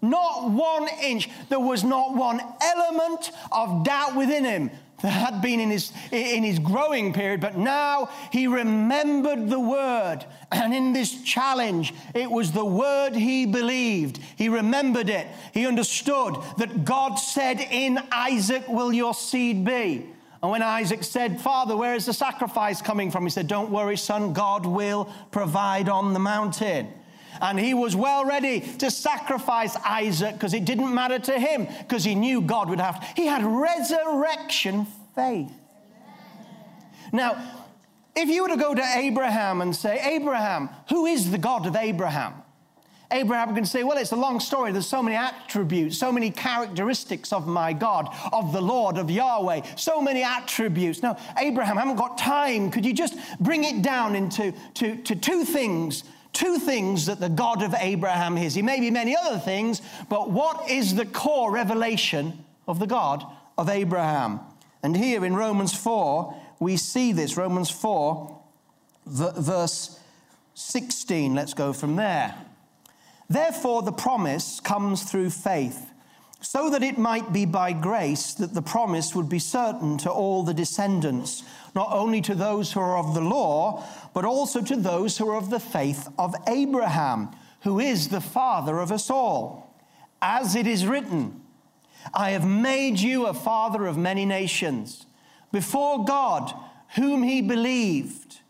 Not 0.00 0.50
one 0.50 0.88
inch. 1.00 1.28
There 1.48 1.60
was 1.60 1.84
not 1.84 2.16
one 2.16 2.40
element 2.60 3.30
of 3.52 3.84
doubt 3.84 4.16
within 4.16 4.44
him 4.44 4.70
had 5.08 5.42
been 5.42 5.60
in 5.60 5.70
his, 5.70 5.92
in 6.10 6.42
his 6.42 6.58
growing 6.58 7.12
period, 7.12 7.40
but 7.40 7.56
now 7.56 8.08
he 8.30 8.46
remembered 8.46 9.48
the 9.48 9.60
word. 9.60 10.24
And 10.52 10.74
in 10.74 10.92
this 10.92 11.22
challenge, 11.22 11.92
it 12.14 12.30
was 12.30 12.52
the 12.52 12.64
word 12.64 13.14
he 13.14 13.46
believed. 13.46 14.20
He 14.36 14.48
remembered 14.48 15.08
it. 15.08 15.26
He 15.52 15.66
understood 15.66 16.36
that 16.58 16.84
God 16.84 17.16
said, 17.16 17.58
In 17.70 17.98
Isaac 18.12 18.68
will 18.68 18.92
your 18.92 19.14
seed 19.14 19.64
be. 19.64 20.06
And 20.42 20.50
when 20.50 20.62
Isaac 20.62 21.04
said, 21.04 21.40
Father, 21.40 21.76
where 21.76 21.94
is 21.94 22.06
the 22.06 22.12
sacrifice 22.12 22.82
coming 22.82 23.10
from? 23.10 23.24
He 23.24 23.30
said, 23.30 23.46
Don't 23.46 23.70
worry, 23.70 23.96
son, 23.96 24.32
God 24.32 24.66
will 24.66 25.10
provide 25.30 25.88
on 25.88 26.12
the 26.12 26.20
mountain. 26.20 26.92
And 27.40 27.58
he 27.58 27.74
was 27.74 27.96
well 27.96 28.24
ready 28.24 28.60
to 28.78 28.90
sacrifice 28.90 29.76
Isaac 29.76 30.34
because 30.34 30.54
it 30.54 30.64
didn't 30.64 30.94
matter 30.94 31.18
to 31.18 31.38
him 31.38 31.66
because 31.80 32.04
he 32.04 32.14
knew 32.14 32.40
God 32.40 32.68
would 32.68 32.80
have. 32.80 33.00
To. 33.00 33.06
He 33.16 33.26
had 33.26 33.44
resurrection 33.44 34.86
faith. 35.14 35.52
Now, 37.12 37.42
if 38.14 38.28
you 38.28 38.42
were 38.42 38.48
to 38.48 38.56
go 38.56 38.74
to 38.74 38.82
Abraham 38.96 39.60
and 39.60 39.74
say, 39.74 39.98
Abraham, 40.16 40.68
who 40.88 41.06
is 41.06 41.30
the 41.30 41.38
God 41.38 41.66
of 41.66 41.76
Abraham? 41.76 42.34
Abraham 43.12 43.54
can 43.54 43.64
say, 43.64 43.84
Well, 43.84 43.98
it's 43.98 44.12
a 44.12 44.16
long 44.16 44.40
story. 44.40 44.72
There's 44.72 44.86
so 44.86 45.02
many 45.02 45.16
attributes, 45.16 45.98
so 45.98 46.10
many 46.10 46.30
characteristics 46.30 47.32
of 47.32 47.46
my 47.46 47.72
God, 47.72 48.08
of 48.32 48.52
the 48.52 48.60
Lord, 48.60 48.96
of 48.96 49.10
Yahweh, 49.10 49.62
so 49.76 50.00
many 50.00 50.22
attributes. 50.22 51.02
Now, 51.02 51.18
Abraham, 51.38 51.76
I 51.76 51.82
haven't 51.82 51.96
got 51.96 52.16
time. 52.16 52.70
Could 52.70 52.86
you 52.86 52.94
just 52.94 53.16
bring 53.38 53.64
it 53.64 53.82
down 53.82 54.16
into 54.16 54.52
to, 54.74 54.96
to 54.96 55.14
two 55.14 55.44
things 55.44 56.04
two 56.32 56.58
things 56.58 57.06
that 57.06 57.20
the 57.20 57.28
God 57.28 57.62
of 57.62 57.74
Abraham 57.78 58.38
is. 58.38 58.54
He 58.54 58.62
may 58.62 58.80
be 58.80 58.90
many 58.90 59.16
other 59.16 59.38
things, 59.38 59.82
but 60.08 60.30
what 60.30 60.70
is 60.70 60.94
the 60.94 61.06
core 61.06 61.52
revelation 61.52 62.44
of 62.66 62.78
the 62.78 62.86
God 62.86 63.24
of 63.58 63.68
Abraham? 63.68 64.40
And 64.82 64.96
here 64.96 65.24
in 65.24 65.36
Romans 65.36 65.74
4, 65.74 66.34
we 66.58 66.76
see 66.76 67.12
this. 67.12 67.36
Romans 67.36 67.70
4, 67.70 68.40
verse 69.06 69.98
16. 70.54 71.34
Let's 71.34 71.54
go 71.54 71.72
from 71.72 71.96
there. 71.96 72.34
Therefore, 73.28 73.82
the 73.82 73.92
promise 73.92 74.60
comes 74.60 75.04
through 75.04 75.30
faith 75.30 75.91
so 76.42 76.68
that 76.70 76.82
it 76.82 76.98
might 76.98 77.32
be 77.32 77.44
by 77.44 77.72
grace 77.72 78.34
that 78.34 78.52
the 78.52 78.62
promise 78.62 79.14
would 79.14 79.28
be 79.28 79.38
certain 79.38 79.96
to 79.96 80.10
all 80.10 80.42
the 80.42 80.52
descendants, 80.52 81.44
not 81.74 81.88
only 81.92 82.20
to 82.20 82.34
those 82.34 82.72
who 82.72 82.80
are 82.80 82.98
of 82.98 83.14
the 83.14 83.20
law, 83.20 83.84
but 84.12 84.24
also 84.24 84.60
to 84.60 84.76
those 84.76 85.16
who 85.16 85.28
are 85.28 85.36
of 85.36 85.50
the 85.50 85.60
faith 85.60 86.08
of 86.18 86.34
Abraham, 86.48 87.30
who 87.62 87.78
is 87.78 88.08
the 88.08 88.20
father 88.20 88.80
of 88.80 88.90
us 88.90 89.08
all. 89.08 89.80
As 90.20 90.56
it 90.56 90.66
is 90.66 90.84
written, 90.84 91.40
I 92.12 92.30
have 92.30 92.46
made 92.46 92.98
you 92.98 93.26
a 93.26 93.34
father 93.34 93.86
of 93.86 93.96
many 93.96 94.26
nations, 94.26 95.06
before 95.52 96.04
God, 96.04 96.52
whom 96.96 97.22
he 97.22 97.40
believed, 97.40 98.40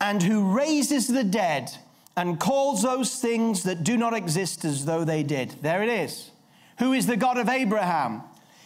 and 0.00 0.22
who 0.22 0.56
raises 0.56 1.08
the 1.08 1.24
dead 1.24 1.72
and 2.18 2.40
calls 2.40 2.82
those 2.82 3.14
things 3.14 3.62
that 3.62 3.84
do 3.84 3.96
not 3.96 4.12
exist 4.12 4.64
as 4.64 4.84
though 4.84 5.04
they 5.04 5.22
did. 5.22 5.50
There 5.62 5.84
it 5.84 5.88
is. 5.88 6.32
Who 6.80 6.92
is 6.92 7.06
the 7.06 7.16
God 7.16 7.38
of 7.38 7.48
Abraham? 7.48 8.22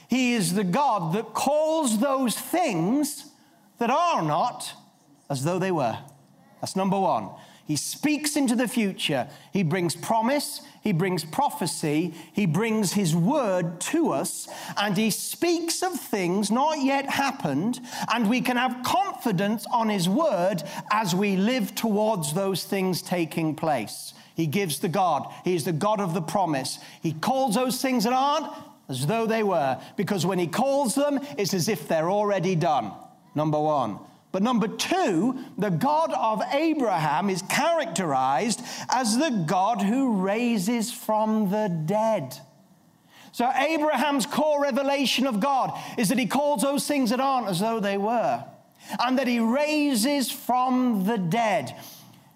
He 0.08 0.32
is 0.32 0.54
the 0.54 0.64
God 0.64 1.12
that 1.14 1.34
calls 1.34 1.98
those 1.98 2.34
things 2.34 3.26
that 3.76 3.90
are 3.90 4.22
not 4.22 4.72
as 5.28 5.44
though 5.44 5.58
they 5.58 5.70
were. 5.70 5.98
That's 6.62 6.76
number 6.76 6.98
one. 6.98 7.28
He 7.66 7.76
speaks 7.76 8.36
into 8.36 8.56
the 8.56 8.68
future. 8.68 9.28
He 9.52 9.62
brings 9.62 9.94
promise. 9.94 10.60
He 10.82 10.92
brings 10.92 11.24
prophecy. 11.24 12.12
He 12.32 12.46
brings 12.46 12.92
his 12.92 13.14
word 13.14 13.80
to 13.82 14.12
us. 14.12 14.48
And 14.76 14.96
he 14.96 15.10
speaks 15.10 15.82
of 15.82 15.98
things 15.98 16.50
not 16.50 16.80
yet 16.80 17.08
happened. 17.08 17.80
And 18.12 18.28
we 18.28 18.40
can 18.40 18.56
have 18.56 18.82
confidence 18.84 19.64
on 19.72 19.88
his 19.88 20.08
word 20.08 20.62
as 20.90 21.14
we 21.14 21.36
live 21.36 21.74
towards 21.74 22.34
those 22.34 22.64
things 22.64 23.00
taking 23.00 23.54
place. 23.54 24.14
He 24.34 24.46
gives 24.46 24.80
the 24.80 24.88
God. 24.88 25.32
He 25.44 25.54
is 25.54 25.64
the 25.64 25.72
God 25.72 26.00
of 26.00 26.14
the 26.14 26.22
promise. 26.22 26.78
He 27.02 27.12
calls 27.12 27.54
those 27.54 27.80
things 27.80 28.04
that 28.04 28.12
aren't 28.12 28.52
as 28.88 29.06
though 29.06 29.26
they 29.26 29.42
were. 29.42 29.80
Because 29.96 30.26
when 30.26 30.38
he 30.38 30.46
calls 30.46 30.94
them, 30.94 31.20
it's 31.38 31.54
as 31.54 31.68
if 31.68 31.86
they're 31.86 32.10
already 32.10 32.56
done. 32.56 32.92
Number 33.34 33.60
one. 33.60 33.98
But 34.32 34.42
number 34.42 34.66
two, 34.66 35.38
the 35.58 35.68
God 35.68 36.12
of 36.14 36.42
Abraham 36.52 37.28
is 37.28 37.42
characterized 37.42 38.62
as 38.88 39.18
the 39.18 39.44
God 39.46 39.82
who 39.82 40.22
raises 40.22 40.90
from 40.90 41.50
the 41.50 41.68
dead. 41.68 42.36
So, 43.32 43.50
Abraham's 43.54 44.26
core 44.26 44.62
revelation 44.62 45.26
of 45.26 45.40
God 45.40 45.78
is 45.96 46.08
that 46.08 46.18
he 46.18 46.26
calls 46.26 46.62
those 46.62 46.86
things 46.86 47.10
that 47.10 47.20
aren't 47.20 47.48
as 47.48 47.60
though 47.60 47.80
they 47.80 47.96
were, 47.96 48.44
and 49.00 49.18
that 49.18 49.26
he 49.26 49.40
raises 49.40 50.30
from 50.30 51.06
the 51.06 51.16
dead. 51.16 51.74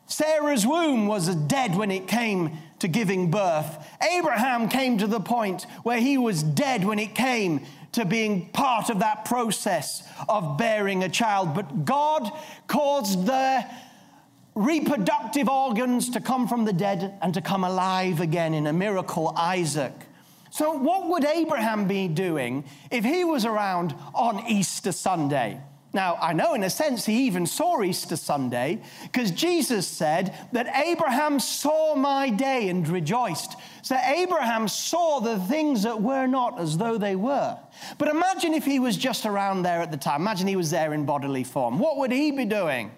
Sarah's 0.06 0.66
womb 0.66 1.06
was 1.06 1.34
dead 1.34 1.76
when 1.76 1.90
it 1.90 2.06
came 2.06 2.58
to 2.78 2.88
giving 2.88 3.30
birth. 3.30 3.86
Abraham 4.10 4.68
came 4.68 4.98
to 4.98 5.06
the 5.06 5.20
point 5.20 5.66
where 5.82 5.98
he 5.98 6.16
was 6.16 6.42
dead 6.42 6.84
when 6.84 6.98
it 6.98 7.14
came 7.14 7.66
to 7.96 8.04
being 8.04 8.50
part 8.50 8.90
of 8.90 8.98
that 8.98 9.24
process 9.24 10.06
of 10.28 10.58
bearing 10.58 11.02
a 11.02 11.08
child. 11.08 11.54
But 11.54 11.86
God 11.86 12.30
caused 12.66 13.24
the 13.24 13.64
reproductive 14.54 15.48
organs 15.48 16.10
to 16.10 16.20
come 16.20 16.46
from 16.46 16.66
the 16.66 16.74
dead 16.74 17.18
and 17.22 17.32
to 17.32 17.40
come 17.40 17.64
alive 17.64 18.20
again 18.20 18.52
in 18.52 18.66
a 18.66 18.72
miracle, 18.72 19.32
Isaac. 19.34 19.94
So, 20.50 20.72
what 20.72 21.08
would 21.08 21.24
Abraham 21.24 21.88
be 21.88 22.06
doing 22.06 22.64
if 22.90 23.02
he 23.02 23.24
was 23.24 23.46
around 23.46 23.94
on 24.14 24.46
Easter 24.46 24.92
Sunday? 24.92 25.58
Now, 25.96 26.18
I 26.20 26.34
know 26.34 26.52
in 26.52 26.62
a 26.62 26.68
sense 26.68 27.06
he 27.06 27.26
even 27.26 27.46
saw 27.46 27.82
Easter 27.82 28.16
Sunday 28.16 28.82
because 29.04 29.30
Jesus 29.30 29.88
said 29.88 30.36
that 30.52 30.66
Abraham 30.86 31.40
saw 31.40 31.94
my 31.94 32.28
day 32.28 32.68
and 32.68 32.86
rejoiced. 32.86 33.56
So 33.80 33.96
Abraham 33.96 34.68
saw 34.68 35.20
the 35.20 35.38
things 35.38 35.84
that 35.84 36.02
were 36.02 36.26
not 36.26 36.60
as 36.60 36.76
though 36.76 36.98
they 36.98 37.16
were. 37.16 37.58
But 37.96 38.08
imagine 38.08 38.52
if 38.52 38.66
he 38.66 38.78
was 38.78 38.98
just 38.98 39.24
around 39.24 39.62
there 39.62 39.80
at 39.80 39.90
the 39.90 39.96
time. 39.96 40.20
Imagine 40.20 40.48
he 40.48 40.56
was 40.56 40.70
there 40.70 40.92
in 40.92 41.06
bodily 41.06 41.44
form. 41.44 41.78
What 41.78 41.96
would 41.96 42.12
he 42.12 42.30
be 42.30 42.44
doing? 42.44 42.90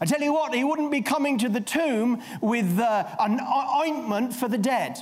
I 0.00 0.04
tell 0.04 0.20
you 0.20 0.32
what, 0.32 0.52
he 0.52 0.64
wouldn't 0.64 0.90
be 0.90 1.00
coming 1.00 1.38
to 1.38 1.48
the 1.48 1.60
tomb 1.60 2.20
with 2.40 2.76
uh, 2.80 3.06
an 3.20 3.38
ointment 3.40 4.34
for 4.34 4.48
the 4.48 4.58
dead. 4.58 5.00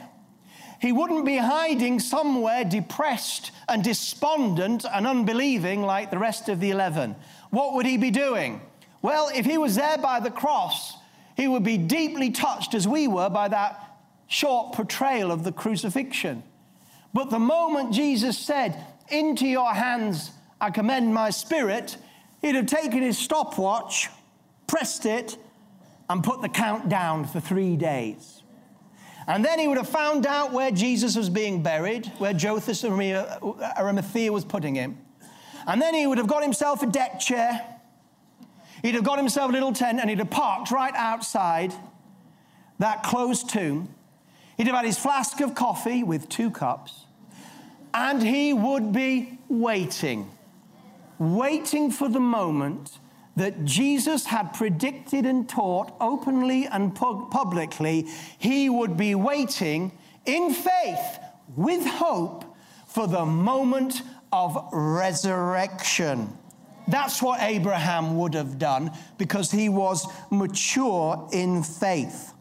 He 0.80 0.92
wouldn't 0.92 1.26
be 1.26 1.36
hiding 1.36 2.00
somewhere 2.00 2.64
depressed 2.64 3.50
and 3.68 3.84
despondent 3.84 4.86
and 4.90 5.06
unbelieving 5.06 5.82
like 5.82 6.10
the 6.10 6.18
rest 6.18 6.48
of 6.48 6.58
the 6.58 6.70
11. 6.70 7.14
What 7.50 7.74
would 7.74 7.84
he 7.84 7.98
be 7.98 8.10
doing? 8.10 8.62
Well, 9.02 9.30
if 9.34 9.44
he 9.44 9.58
was 9.58 9.74
there 9.76 9.98
by 9.98 10.20
the 10.20 10.30
cross, 10.30 10.94
he 11.36 11.48
would 11.48 11.64
be 11.64 11.76
deeply 11.76 12.30
touched 12.30 12.74
as 12.74 12.88
we 12.88 13.08
were 13.08 13.28
by 13.28 13.48
that 13.48 13.98
short 14.26 14.72
portrayal 14.72 15.30
of 15.30 15.44
the 15.44 15.52
crucifixion. 15.52 16.42
But 17.12 17.28
the 17.28 17.38
moment 17.38 17.92
Jesus 17.92 18.38
said, 18.38 18.82
Into 19.10 19.46
your 19.46 19.74
hands 19.74 20.30
I 20.62 20.70
commend 20.70 21.12
my 21.12 21.28
spirit, 21.28 21.98
he'd 22.40 22.54
have 22.54 22.66
taken 22.66 23.02
his 23.02 23.18
stopwatch, 23.18 24.08
pressed 24.66 25.04
it, 25.04 25.36
and 26.08 26.24
put 26.24 26.40
the 26.40 26.48
count 26.48 26.88
down 26.88 27.26
for 27.26 27.38
three 27.38 27.76
days. 27.76 28.39
And 29.30 29.44
then 29.44 29.60
he 29.60 29.68
would 29.68 29.76
have 29.76 29.88
found 29.88 30.26
out 30.26 30.52
where 30.52 30.72
Jesus 30.72 31.14
was 31.14 31.30
being 31.30 31.62
buried, 31.62 32.06
where 32.18 32.32
Joseph 32.32 32.82
Arimathea 32.82 34.28
uh, 34.28 34.32
was 34.32 34.44
putting 34.44 34.74
him. 34.74 34.98
And 35.68 35.80
then 35.80 35.94
he 35.94 36.04
would 36.04 36.18
have 36.18 36.26
got 36.26 36.42
himself 36.42 36.82
a 36.82 36.86
deck 36.86 37.20
chair. 37.20 37.64
He'd 38.82 38.96
have 38.96 39.04
got 39.04 39.18
himself 39.18 39.50
a 39.50 39.52
little 39.52 39.72
tent 39.72 40.00
and 40.00 40.10
he'd 40.10 40.18
have 40.18 40.30
parked 40.30 40.72
right 40.72 40.92
outside 40.96 41.72
that 42.80 43.04
closed 43.04 43.48
tomb. 43.48 43.94
He'd 44.56 44.66
have 44.66 44.74
had 44.74 44.84
his 44.84 44.98
flask 44.98 45.40
of 45.40 45.54
coffee 45.54 46.02
with 46.02 46.28
two 46.28 46.50
cups. 46.50 47.04
And 47.94 48.20
he 48.20 48.52
would 48.52 48.92
be 48.92 49.38
waiting, 49.48 50.28
waiting 51.20 51.92
for 51.92 52.08
the 52.08 52.18
moment 52.18 52.98
that 53.40 53.64
Jesus 53.64 54.26
had 54.26 54.52
predicted 54.52 55.24
and 55.24 55.48
taught 55.48 55.94
openly 55.98 56.66
and 56.66 56.94
pu- 56.94 57.26
publicly, 57.30 58.06
he 58.36 58.68
would 58.68 58.98
be 58.98 59.14
waiting 59.14 59.92
in 60.26 60.52
faith 60.52 61.18
with 61.56 61.86
hope 61.86 62.44
for 62.86 63.06
the 63.06 63.24
moment 63.24 64.02
of 64.30 64.68
resurrection. 64.74 66.30
That's 66.86 67.22
what 67.22 67.40
Abraham 67.40 68.18
would 68.18 68.34
have 68.34 68.58
done 68.58 68.90
because 69.16 69.50
he 69.50 69.70
was 69.70 70.06
mature 70.30 71.26
in 71.32 71.62
faith. 71.62 72.34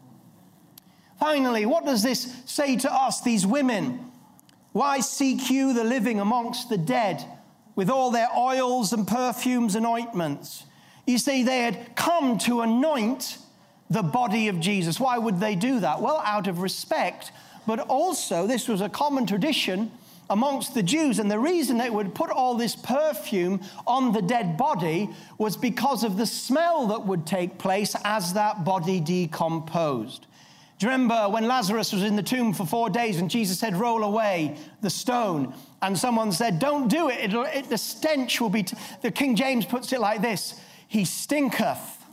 Finally, 1.18 1.64
what 1.64 1.86
does 1.86 2.02
this 2.02 2.42
say 2.44 2.76
to 2.76 2.92
us, 2.92 3.22
these 3.22 3.46
women? 3.46 4.12
Why 4.72 5.00
seek 5.00 5.48
you 5.48 5.72
the 5.72 5.82
living 5.84 6.20
amongst 6.20 6.68
the 6.68 6.76
dead 6.76 7.24
with 7.74 7.88
all 7.88 8.10
their 8.10 8.28
oils 8.36 8.92
and 8.92 9.08
perfumes 9.08 9.76
and 9.76 9.86
ointments? 9.86 10.64
You 11.06 11.18
see, 11.18 11.42
they 11.42 11.60
had 11.60 11.96
come 11.96 12.38
to 12.38 12.60
anoint 12.60 13.38
the 13.88 14.02
body 14.02 14.48
of 14.48 14.60
Jesus. 14.60 15.00
Why 15.00 15.18
would 15.18 15.40
they 15.40 15.56
do 15.56 15.80
that? 15.80 16.00
Well, 16.00 16.22
out 16.24 16.46
of 16.46 16.60
respect, 16.60 17.32
but 17.66 17.80
also 17.80 18.46
this 18.46 18.68
was 18.68 18.80
a 18.80 18.88
common 18.88 19.26
tradition 19.26 19.90
amongst 20.30 20.74
the 20.74 20.82
Jews. 20.82 21.18
And 21.18 21.30
the 21.30 21.38
reason 21.38 21.76
they 21.76 21.90
would 21.90 22.14
put 22.14 22.30
all 22.30 22.54
this 22.54 22.76
perfume 22.76 23.60
on 23.86 24.12
the 24.12 24.22
dead 24.22 24.56
body 24.56 25.10
was 25.36 25.56
because 25.56 26.04
of 26.04 26.16
the 26.16 26.26
smell 26.26 26.86
that 26.86 27.04
would 27.04 27.26
take 27.26 27.58
place 27.58 27.96
as 28.04 28.32
that 28.34 28.64
body 28.64 29.00
decomposed. 29.00 30.26
Do 30.78 30.86
you 30.86 30.92
remember 30.92 31.28
when 31.28 31.46
Lazarus 31.46 31.92
was 31.92 32.04
in 32.04 32.16
the 32.16 32.22
tomb 32.22 32.54
for 32.54 32.64
four 32.64 32.88
days 32.88 33.18
and 33.18 33.28
Jesus 33.28 33.58
said, 33.58 33.76
Roll 33.76 34.02
away 34.02 34.56
the 34.80 34.88
stone? 34.88 35.52
And 35.82 35.98
someone 35.98 36.32
said, 36.32 36.58
Don't 36.58 36.88
do 36.88 37.10
it. 37.10 37.34
it 37.34 37.68
the 37.68 37.76
stench 37.76 38.40
will 38.40 38.48
be. 38.48 38.62
T-. 38.62 38.76
The 39.02 39.10
King 39.10 39.36
James 39.36 39.66
puts 39.66 39.92
it 39.92 40.00
like 40.00 40.22
this 40.22 40.58
he 40.90 41.04
stinketh. 41.04 42.04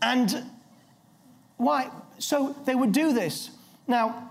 And 0.00 0.44
why? 1.56 1.90
So 2.18 2.54
they 2.64 2.76
would 2.76 2.92
do 2.92 3.12
this. 3.12 3.50
Now, 3.88 4.30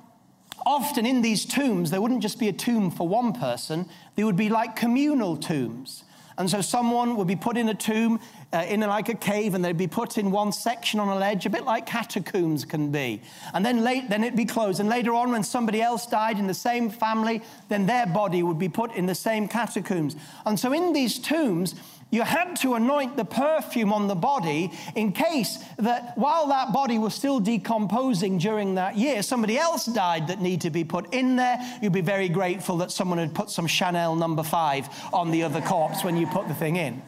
often 0.65 1.05
in 1.05 1.21
these 1.21 1.43
tombs, 1.43 1.91
there 1.91 2.01
wouldn't 2.01 2.21
just 2.21 2.39
be 2.39 2.47
a 2.47 2.53
tomb 2.53 2.89
for 2.89 3.05
one 3.05 3.33
person, 3.33 3.85
they 4.15 4.23
would 4.23 4.38
be 4.38 4.47
like 4.47 4.77
communal 4.77 5.35
tombs. 5.35 6.05
And 6.39 6.49
so 6.49 6.62
someone 6.62 7.17
would 7.17 7.28
be 7.28 7.36
put 7.36 7.58
in 7.58 7.67
a 7.67 7.73
tomb, 7.75 8.19
uh, 8.54 8.65
in 8.67 8.80
like 8.80 9.10
a 9.10 9.13
cave, 9.13 9.54
and 9.54 9.63
they'd 9.63 9.78
be 9.78 9.88
put 9.88 10.17
in 10.17 10.32
one 10.32 10.54
section 10.54 10.97
on 10.99 11.10
a 11.10 11.15
ledge, 11.15 11.45
a 11.45 11.49
bit 11.49 11.65
like 11.65 11.86
catacombs 11.86 12.63
can 12.63 12.91
be. 12.91 13.21
And 13.54 13.65
then, 13.65 13.84
late, 13.84 14.10
then 14.10 14.23
it'd 14.23 14.38
be 14.38 14.45
closed. 14.45 14.80
And 14.80 14.88
later 14.88 15.13
on, 15.13 15.32
when 15.32 15.43
somebody 15.43 15.82
else 15.82 16.08
died 16.08 16.39
in 16.39 16.47
the 16.47 16.54
same 16.54 16.89
family, 16.89 17.43
then 17.67 17.86
their 17.86 18.08
body 18.08 18.41
would 18.41 18.58
be 18.58 18.69
put 18.69 18.93
in 18.93 19.06
the 19.06 19.15
same 19.15 19.49
catacombs. 19.49 20.15
And 20.45 20.58
so 20.58 20.71
in 20.71 20.93
these 20.93 21.19
tombs, 21.19 21.75
you 22.12 22.24
had 22.24 22.56
to 22.58 22.74
anoint 22.74 23.17
the 23.17 23.26
perfume 23.26 23.93
on 23.93 24.08
the 24.08 24.15
body 24.15 24.72
in 24.95 25.12
case 25.12 25.60
that 25.78 26.17
while 26.17 26.48
that 26.48 26.74
body 26.74 26.98
was 26.98 27.13
still 27.13 27.39
decomposing 27.39 28.39
during 28.39 28.76
that 28.76 28.98
year, 28.98 29.22
somebody 29.22 29.58
else 29.58 29.86
died 29.86 30.28
that 30.28 30.41
needed 30.41 30.62
to 30.62 30.69
be 30.72 30.84
put 30.84 31.13
in 31.13 31.36
there. 31.36 31.60
You'd 31.82 31.93
be 31.93 32.02
very 32.02 32.28
grateful 32.28 32.78
that 32.78 32.91
someone 32.91 33.19
had 33.19 33.36
put 33.36 33.52
some 33.52 33.67
Chanel 33.67 34.15
number 34.15 34.41
five 34.41 34.89
on 35.13 35.30
the 35.30 35.43
other 35.43 35.62
corpse 35.62 36.04
when 36.04 36.17
you 36.17 36.26
put 36.26 36.48
the 36.48 36.56
thing 36.56 36.78
in. 36.78 37.02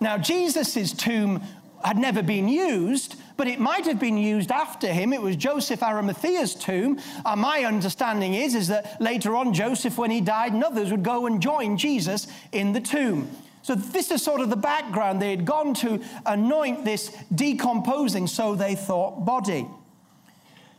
Now, 0.00 0.18
Jesus' 0.18 0.92
tomb 0.92 1.42
had 1.84 1.96
never 1.96 2.22
been 2.22 2.48
used, 2.48 3.16
but 3.36 3.46
it 3.46 3.60
might 3.60 3.86
have 3.86 4.00
been 4.00 4.18
used 4.18 4.50
after 4.50 4.92
him. 4.92 5.12
It 5.12 5.22
was 5.22 5.36
Joseph 5.36 5.80
Arimathea's 5.80 6.54
tomb. 6.54 6.98
And 7.24 7.40
my 7.40 7.64
understanding 7.64 8.34
is, 8.34 8.54
is 8.54 8.68
that 8.68 9.00
later 9.00 9.36
on, 9.36 9.54
Joseph, 9.54 9.96
when 9.96 10.10
he 10.10 10.20
died, 10.20 10.52
and 10.52 10.64
others 10.64 10.90
would 10.90 11.04
go 11.04 11.26
and 11.26 11.40
join 11.40 11.76
Jesus 11.76 12.26
in 12.52 12.72
the 12.72 12.80
tomb. 12.80 13.30
So, 13.62 13.74
this 13.74 14.10
is 14.10 14.22
sort 14.22 14.40
of 14.40 14.48
the 14.48 14.56
background. 14.56 15.20
They 15.20 15.30
had 15.30 15.44
gone 15.44 15.74
to 15.74 16.02
anoint 16.24 16.84
this 16.84 17.14
decomposing, 17.34 18.26
so 18.26 18.54
they 18.54 18.74
thought, 18.74 19.24
body. 19.24 19.66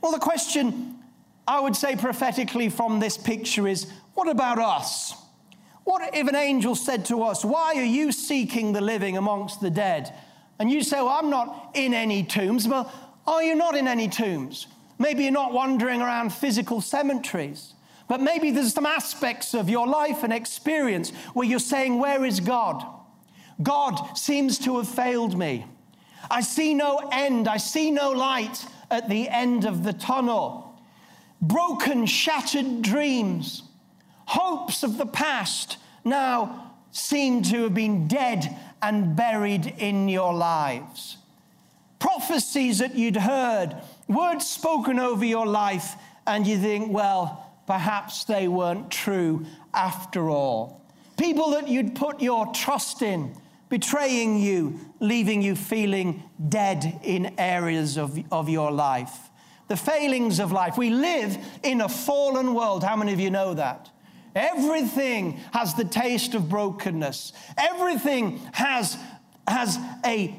Well, 0.01 0.11
the 0.11 0.19
question 0.19 0.97
I 1.47 1.59
would 1.59 1.75
say 1.75 1.95
prophetically 1.95 2.69
from 2.69 2.99
this 2.99 3.17
picture 3.17 3.67
is 3.67 3.91
what 4.13 4.27
about 4.27 4.59
us? 4.59 5.15
What 5.83 6.15
if 6.15 6.27
an 6.27 6.35
angel 6.35 6.75
said 6.75 7.05
to 7.05 7.23
us, 7.23 7.43
Why 7.43 7.73
are 7.75 7.83
you 7.83 8.11
seeking 8.11 8.73
the 8.73 8.81
living 8.81 9.17
amongst 9.17 9.61
the 9.61 9.69
dead? 9.69 10.13
And 10.59 10.69
you 10.69 10.83
say, 10.83 10.97
Well, 10.97 11.09
I'm 11.09 11.29
not 11.29 11.71
in 11.73 11.93
any 11.93 12.23
tombs. 12.23 12.67
Well, 12.67 12.91
are 13.27 13.43
you 13.43 13.55
not 13.55 13.75
in 13.75 13.87
any 13.87 14.07
tombs? 14.07 14.67
Maybe 14.99 15.23
you're 15.23 15.31
not 15.31 15.53
wandering 15.53 16.01
around 16.01 16.31
physical 16.31 16.81
cemeteries. 16.81 17.73
But 18.11 18.19
maybe 18.19 18.51
there's 18.51 18.73
some 18.73 18.85
aspects 18.85 19.53
of 19.53 19.69
your 19.69 19.87
life 19.87 20.23
and 20.23 20.33
experience 20.33 21.11
where 21.33 21.47
you're 21.47 21.59
saying, 21.59 21.97
Where 21.97 22.25
is 22.25 22.41
God? 22.41 22.85
God 23.63 24.17
seems 24.17 24.59
to 24.65 24.75
have 24.79 24.89
failed 24.89 25.39
me. 25.39 25.65
I 26.29 26.41
see 26.41 26.73
no 26.73 26.97
end. 27.13 27.47
I 27.47 27.55
see 27.55 27.89
no 27.89 28.11
light 28.11 28.65
at 28.89 29.07
the 29.07 29.29
end 29.29 29.63
of 29.63 29.85
the 29.85 29.93
tunnel. 29.93 30.77
Broken, 31.41 32.05
shattered 32.05 32.81
dreams, 32.81 33.63
hopes 34.25 34.83
of 34.83 34.97
the 34.97 35.05
past 35.05 35.77
now 36.03 36.73
seem 36.91 37.43
to 37.43 37.63
have 37.63 37.73
been 37.73 38.09
dead 38.09 38.57
and 38.81 39.15
buried 39.15 39.67
in 39.77 40.09
your 40.09 40.33
lives. 40.33 41.15
Prophecies 41.97 42.79
that 42.79 42.93
you'd 42.93 43.15
heard, 43.15 43.73
words 44.09 44.45
spoken 44.45 44.99
over 44.99 45.23
your 45.23 45.47
life, 45.47 45.95
and 46.27 46.45
you 46.45 46.57
think, 46.57 46.91
well, 46.91 47.50
perhaps 47.67 48.23
they 48.25 48.47
weren't 48.47 48.91
true 48.91 49.45
after 49.73 50.29
all. 50.29 50.81
People 51.17 51.51
that 51.51 51.67
you'd 51.67 51.95
put 51.95 52.21
your 52.21 52.47
trust 52.53 53.01
in, 53.01 53.35
betraying 53.69 54.39
you, 54.39 54.79
leaving 54.99 55.41
you 55.41 55.55
feeling 55.55 56.23
dead 56.49 56.99
in 57.03 57.33
areas 57.37 57.97
of, 57.97 58.19
of 58.31 58.49
your 58.49 58.71
life. 58.71 59.29
The 59.67 59.77
failings 59.77 60.39
of 60.39 60.51
life. 60.51 60.77
We 60.77 60.89
live 60.89 61.37
in 61.63 61.81
a 61.81 61.87
fallen 61.87 62.53
world. 62.53 62.83
How 62.83 62.95
many 62.95 63.13
of 63.13 63.19
you 63.19 63.29
know 63.29 63.53
that? 63.53 63.89
Everything 64.35 65.39
has 65.53 65.73
the 65.75 65.85
taste 65.85 66.35
of 66.35 66.49
brokenness. 66.49 67.33
Everything 67.57 68.39
has, 68.53 68.97
has 69.47 69.77
a 70.05 70.35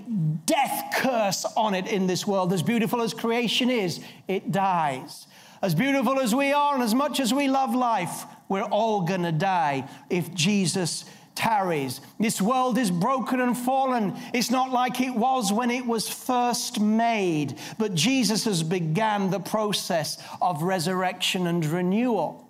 death 0.46 0.94
curse 0.96 1.44
on 1.56 1.74
it 1.74 1.86
in 1.86 2.06
this 2.06 2.26
world. 2.26 2.52
As 2.52 2.62
beautiful 2.62 3.02
as 3.02 3.14
creation 3.14 3.70
is, 3.70 4.00
it 4.28 4.52
dies. 4.52 5.26
As 5.62 5.76
beautiful 5.76 6.18
as 6.18 6.34
we 6.34 6.52
are 6.52 6.74
and 6.74 6.82
as 6.82 6.92
much 6.92 7.20
as 7.20 7.32
we 7.32 7.46
love 7.46 7.72
life, 7.72 8.24
we're 8.48 8.64
all 8.64 9.02
going 9.02 9.22
to 9.22 9.30
die 9.30 9.88
if 10.10 10.34
Jesus 10.34 11.04
tarries. 11.36 12.00
This 12.18 12.42
world 12.42 12.76
is 12.78 12.90
broken 12.90 13.40
and 13.40 13.56
fallen. 13.56 14.14
It's 14.34 14.50
not 14.50 14.72
like 14.72 15.00
it 15.00 15.14
was 15.14 15.52
when 15.52 15.70
it 15.70 15.86
was 15.86 16.08
first 16.08 16.80
made, 16.80 17.58
but 17.78 17.94
Jesus 17.94 18.44
has 18.44 18.64
begun 18.64 19.30
the 19.30 19.38
process 19.38 20.20
of 20.42 20.64
resurrection 20.64 21.46
and 21.46 21.64
renewal. 21.64 22.48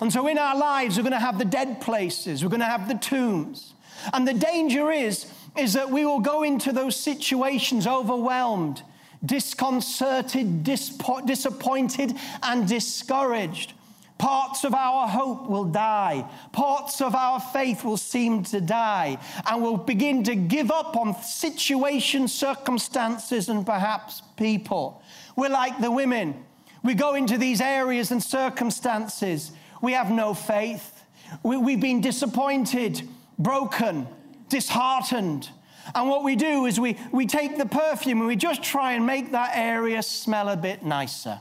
And 0.00 0.10
so 0.10 0.26
in 0.26 0.38
our 0.38 0.56
lives, 0.56 0.96
we're 0.96 1.02
going 1.02 1.12
to 1.12 1.18
have 1.18 1.38
the 1.38 1.44
dead 1.44 1.82
places, 1.82 2.42
we're 2.42 2.50
going 2.50 2.60
to 2.60 2.66
have 2.66 2.88
the 2.88 2.94
tombs. 2.94 3.74
And 4.14 4.26
the 4.26 4.34
danger 4.34 4.90
is, 4.90 5.30
is 5.56 5.74
that 5.74 5.90
we 5.90 6.06
will 6.06 6.20
go 6.20 6.42
into 6.42 6.72
those 6.72 6.96
situations 6.96 7.86
overwhelmed 7.86 8.82
disconcerted, 9.24 10.64
disappointed, 10.64 12.14
and 12.42 12.68
discouraged. 12.68 13.72
Parts 14.18 14.64
of 14.64 14.74
our 14.74 15.08
hope 15.08 15.48
will 15.48 15.64
die. 15.64 16.24
Parts 16.52 17.00
of 17.00 17.14
our 17.14 17.40
faith 17.40 17.82
will 17.84 17.96
seem 17.96 18.44
to 18.44 18.60
die. 18.60 19.18
And 19.46 19.62
we'll 19.62 19.76
begin 19.76 20.22
to 20.24 20.36
give 20.36 20.70
up 20.70 20.96
on 20.96 21.20
situations, 21.20 22.32
circumstances, 22.32 23.48
and 23.48 23.66
perhaps 23.66 24.22
people. 24.36 25.02
We're 25.36 25.48
like 25.48 25.80
the 25.80 25.90
women. 25.90 26.44
We 26.84 26.94
go 26.94 27.14
into 27.14 27.38
these 27.38 27.60
areas 27.60 28.12
and 28.12 28.22
circumstances. 28.22 29.50
We 29.82 29.92
have 29.92 30.10
no 30.10 30.32
faith. 30.32 31.02
We, 31.42 31.72
have 31.72 31.80
been 31.80 32.00
disappointed, 32.00 33.08
broken, 33.38 34.06
disheartened. 34.48 35.48
And 35.94 36.08
what 36.08 36.24
we 36.24 36.36
do 36.36 36.66
is 36.66 36.80
we, 36.80 36.96
we 37.12 37.26
take 37.26 37.58
the 37.58 37.66
perfume 37.66 38.18
and 38.18 38.26
we 38.26 38.36
just 38.36 38.62
try 38.62 38.92
and 38.92 39.04
make 39.04 39.32
that 39.32 39.52
area 39.54 40.02
smell 40.02 40.48
a 40.48 40.56
bit 40.56 40.82
nicer. 40.82 41.40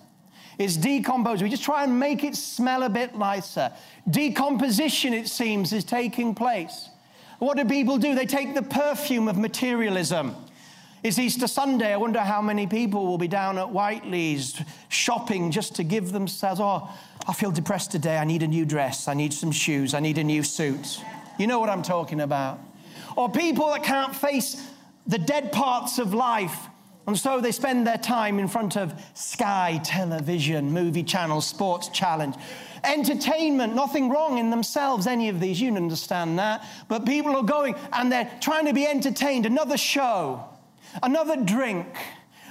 It's 0.60 0.78
decomposed. 0.78 1.42
We 1.42 1.50
just 1.50 1.64
try 1.64 1.84
and 1.84 2.00
make 2.00 2.24
it 2.24 2.36
smell 2.36 2.84
a 2.84 2.90
bit 2.90 3.16
nicer. 3.16 3.72
Decomposition, 4.10 5.14
it 5.14 5.28
seems, 5.28 5.74
is 5.74 5.84
taking 5.84 6.36
place. 6.36 6.90
What 7.40 7.58
do 7.58 7.66
people 7.66 7.98
do? 7.98 8.16
They 8.16 8.26
take 8.26 8.54
the 8.54 8.62
perfume 8.62 9.28
of 9.28 9.38
materialism. 9.38 10.36
It's 11.02 11.20
Easter 11.20 11.48
Sunday. 11.48 11.92
I 11.92 11.98
wonder 11.98 12.22
how 12.22 12.42
many 12.42 12.66
people 12.68 13.06
will 13.06 13.18
be 13.18 13.28
down 13.28 13.58
at 13.58 13.70
Whiteley's 13.70 14.62
shopping 14.88 15.52
just 15.52 15.76
to 15.76 15.84
give 15.84 16.14
themselves, 16.14 16.62
oh, 16.62 16.90
I 17.28 17.34
feel 17.34 17.52
depressed 17.52 17.92
today. 17.92 18.18
I 18.18 18.24
need 18.24 18.44
a 18.44 18.48
new 18.48 18.66
dress. 18.66 19.08
I 19.08 19.14
need 19.14 19.34
some 19.34 19.52
shoes. 19.52 19.94
I 19.94 20.00
need 20.00 20.18
a 20.18 20.24
new 20.24 20.44
suit. 20.44 21.02
You 21.38 21.48
know 21.48 21.60
what 21.60 21.70
I'm 21.70 21.82
talking 21.82 22.22
about 22.22 22.60
or 23.16 23.30
people 23.30 23.68
that 23.70 23.84
can't 23.84 24.16
face 24.16 24.70
the 25.08 25.18
dead 25.18 25.52
parts 25.52 26.00
of 26.00 26.14
life. 26.14 26.68
And 27.06 27.18
so 27.18 27.42
they 27.42 27.52
spend 27.52 27.86
their 27.86 27.98
time 27.98 28.40
in 28.40 28.48
front 28.48 28.78
of 28.78 28.94
Sky 29.14 29.82
television, 29.84 30.72
movie 30.72 31.04
channels, 31.04 31.46
sports 31.46 31.90
challenge. 31.90 32.36
Entertainment, 32.84 33.76
nothing 33.76 34.10
wrong 34.10 34.38
in 34.38 34.50
themselves, 34.50 35.06
any 35.08 35.30
of 35.30 35.40
these, 35.40 35.60
you 35.60 35.76
understand 35.76 36.40
that. 36.40 36.66
But 36.88 37.06
people 37.06 37.36
are 37.36 37.44
going 37.44 37.76
and 37.92 38.12
they're 38.12 38.32
trying 38.42 38.66
to 38.68 38.74
be 38.74 38.88
entertained. 38.88 39.46
Another 39.46 39.78
show, 39.78 40.44
another 41.02 41.36
drink, 41.38 41.88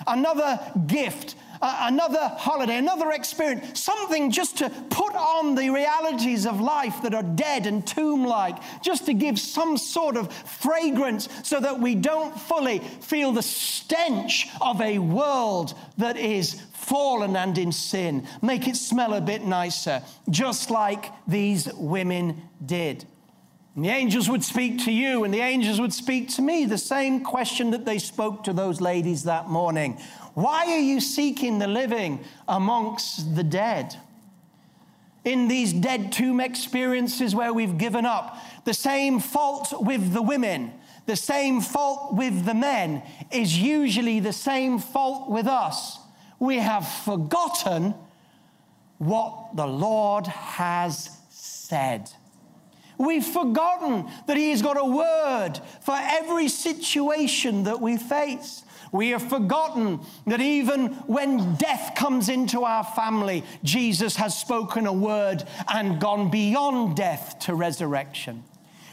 another 0.06 0.60
gift, 0.86 1.34
another 1.62 2.32
holiday, 2.36 2.76
another 2.76 3.12
experience, 3.12 3.80
something 3.80 4.30
just 4.30 4.58
to 4.58 4.68
put 4.90 5.14
on 5.14 5.54
the 5.54 5.70
realities 5.70 6.46
of 6.46 6.60
life 6.60 7.02
that 7.02 7.14
are 7.14 7.22
dead 7.22 7.66
and 7.66 7.86
tomb 7.86 8.24
like, 8.24 8.56
just 8.82 9.06
to 9.06 9.14
give 9.14 9.38
some 9.38 9.76
sort 9.76 10.16
of 10.16 10.32
fragrance 10.32 11.28
so 11.44 11.60
that 11.60 11.78
we 11.78 11.94
don't 11.94 12.38
fully 12.38 12.80
feel 12.80 13.32
the 13.32 13.42
stench 13.42 14.48
of 14.60 14.80
a 14.80 14.98
world 14.98 15.74
that 15.98 16.16
is 16.16 16.60
fallen 16.72 17.36
and 17.36 17.56
in 17.58 17.70
sin. 17.70 18.26
Make 18.42 18.66
it 18.66 18.76
smell 18.76 19.14
a 19.14 19.20
bit 19.20 19.44
nicer, 19.44 20.02
just 20.28 20.70
like 20.70 21.10
these 21.28 21.72
women 21.74 22.42
did. 22.64 23.06
And 23.74 23.84
the 23.84 23.88
angels 23.88 24.28
would 24.28 24.44
speak 24.44 24.84
to 24.84 24.92
you, 24.92 25.24
and 25.24 25.32
the 25.32 25.40
angels 25.40 25.80
would 25.80 25.94
speak 25.94 26.28
to 26.30 26.42
me 26.42 26.66
the 26.66 26.76
same 26.76 27.24
question 27.24 27.70
that 27.70 27.86
they 27.86 27.98
spoke 27.98 28.44
to 28.44 28.52
those 28.52 28.82
ladies 28.82 29.24
that 29.24 29.48
morning 29.48 29.98
why 30.34 30.66
are 30.66 30.78
you 30.78 31.00
seeking 31.00 31.58
the 31.58 31.66
living 31.66 32.24
amongst 32.48 33.34
the 33.34 33.44
dead? 33.44 33.96
In 35.24 35.46
these 35.46 35.72
dead 35.72 36.10
tomb 36.12 36.40
experiences 36.40 37.34
where 37.34 37.52
we've 37.52 37.78
given 37.78 38.06
up, 38.06 38.36
the 38.64 38.74
same 38.74 39.20
fault 39.20 39.72
with 39.80 40.12
the 40.12 40.22
women, 40.22 40.72
the 41.06 41.16
same 41.16 41.60
fault 41.60 42.14
with 42.14 42.44
the 42.44 42.54
men 42.54 43.02
is 43.30 43.58
usually 43.58 44.20
the 44.20 44.32
same 44.32 44.78
fault 44.78 45.30
with 45.30 45.46
us. 45.46 45.98
We 46.38 46.56
have 46.58 46.88
forgotten 46.88 47.94
what 48.98 49.54
the 49.54 49.66
Lord 49.66 50.26
has 50.26 51.10
said. 51.28 52.10
We've 52.98 53.24
forgotten 53.24 54.08
that 54.26 54.36
He's 54.36 54.62
got 54.62 54.76
a 54.76 54.84
word 54.84 55.60
for 55.80 55.96
every 55.96 56.48
situation 56.48 57.64
that 57.64 57.80
we 57.80 57.96
face. 57.96 58.62
We 58.92 59.08
have 59.10 59.26
forgotten 59.26 60.00
that 60.26 60.42
even 60.42 60.88
when 61.06 61.54
death 61.54 61.94
comes 61.96 62.28
into 62.28 62.64
our 62.64 62.84
family, 62.84 63.42
Jesus 63.64 64.16
has 64.16 64.38
spoken 64.38 64.86
a 64.86 64.92
word 64.92 65.44
and 65.72 65.98
gone 65.98 66.30
beyond 66.30 66.96
death 66.96 67.38
to 67.40 67.54
resurrection. 67.54 68.44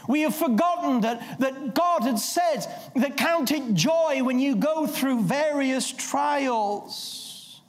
We 0.08 0.22
have 0.22 0.34
forgotten 0.34 1.02
that, 1.02 1.38
that 1.40 1.74
God 1.74 2.02
had 2.02 2.18
said 2.18 2.66
that 2.96 3.18
count 3.18 3.52
it 3.52 3.74
joy 3.74 4.24
when 4.24 4.38
you 4.38 4.56
go 4.56 4.86
through 4.86 5.22
various 5.22 5.92
trials. 5.92 7.60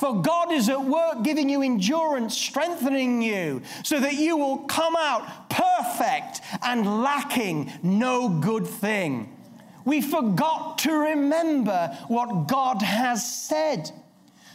For 0.00 0.20
God 0.20 0.52
is 0.52 0.68
at 0.68 0.84
work 0.84 1.22
giving 1.22 1.48
you 1.48 1.62
endurance, 1.62 2.36
strengthening 2.36 3.22
you, 3.22 3.62
so 3.84 4.00
that 4.00 4.14
you 4.14 4.36
will 4.36 4.58
come 4.58 4.96
out 4.96 5.48
perfect 5.48 6.40
and 6.62 7.02
lacking 7.02 7.72
no 7.82 8.28
good 8.28 8.66
thing. 8.66 9.35
We 9.86 10.02
forgot 10.02 10.78
to 10.78 10.92
remember 10.92 11.96
what 12.08 12.48
God 12.48 12.82
has 12.82 13.26
said. 13.26 13.90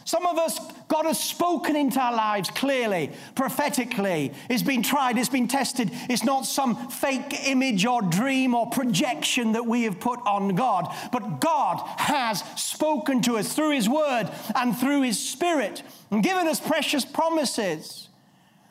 Some 0.04 0.26
of 0.26 0.36
us, 0.36 0.58
God 0.88 1.06
has 1.06 1.18
spoken 1.18 1.76
into 1.76 2.00
our 2.00 2.14
lives 2.14 2.50
clearly, 2.50 3.12
prophetically. 3.34 4.32
It's 4.50 4.62
been 4.62 4.82
tried, 4.82 5.16
it's 5.16 5.28
been 5.28 5.48
tested. 5.48 5.90
It's 6.10 6.24
not 6.24 6.44
some 6.44 6.90
fake 6.90 7.48
image 7.48 7.86
or 7.86 8.02
dream 8.02 8.54
or 8.54 8.66
projection 8.66 9.52
that 9.52 9.66
we 9.66 9.84
have 9.84 10.00
put 10.00 10.20
on 10.26 10.54
God, 10.54 10.94
but 11.12 11.40
God 11.40 11.82
has 11.98 12.42
spoken 12.56 13.22
to 13.22 13.38
us 13.38 13.54
through 13.54 13.70
His 13.70 13.88
Word 13.88 14.28
and 14.54 14.76
through 14.76 15.02
His 15.02 15.18
Spirit 15.18 15.82
and 16.10 16.22
given 16.22 16.46
us 16.46 16.60
precious 16.60 17.04
promises. 17.04 18.08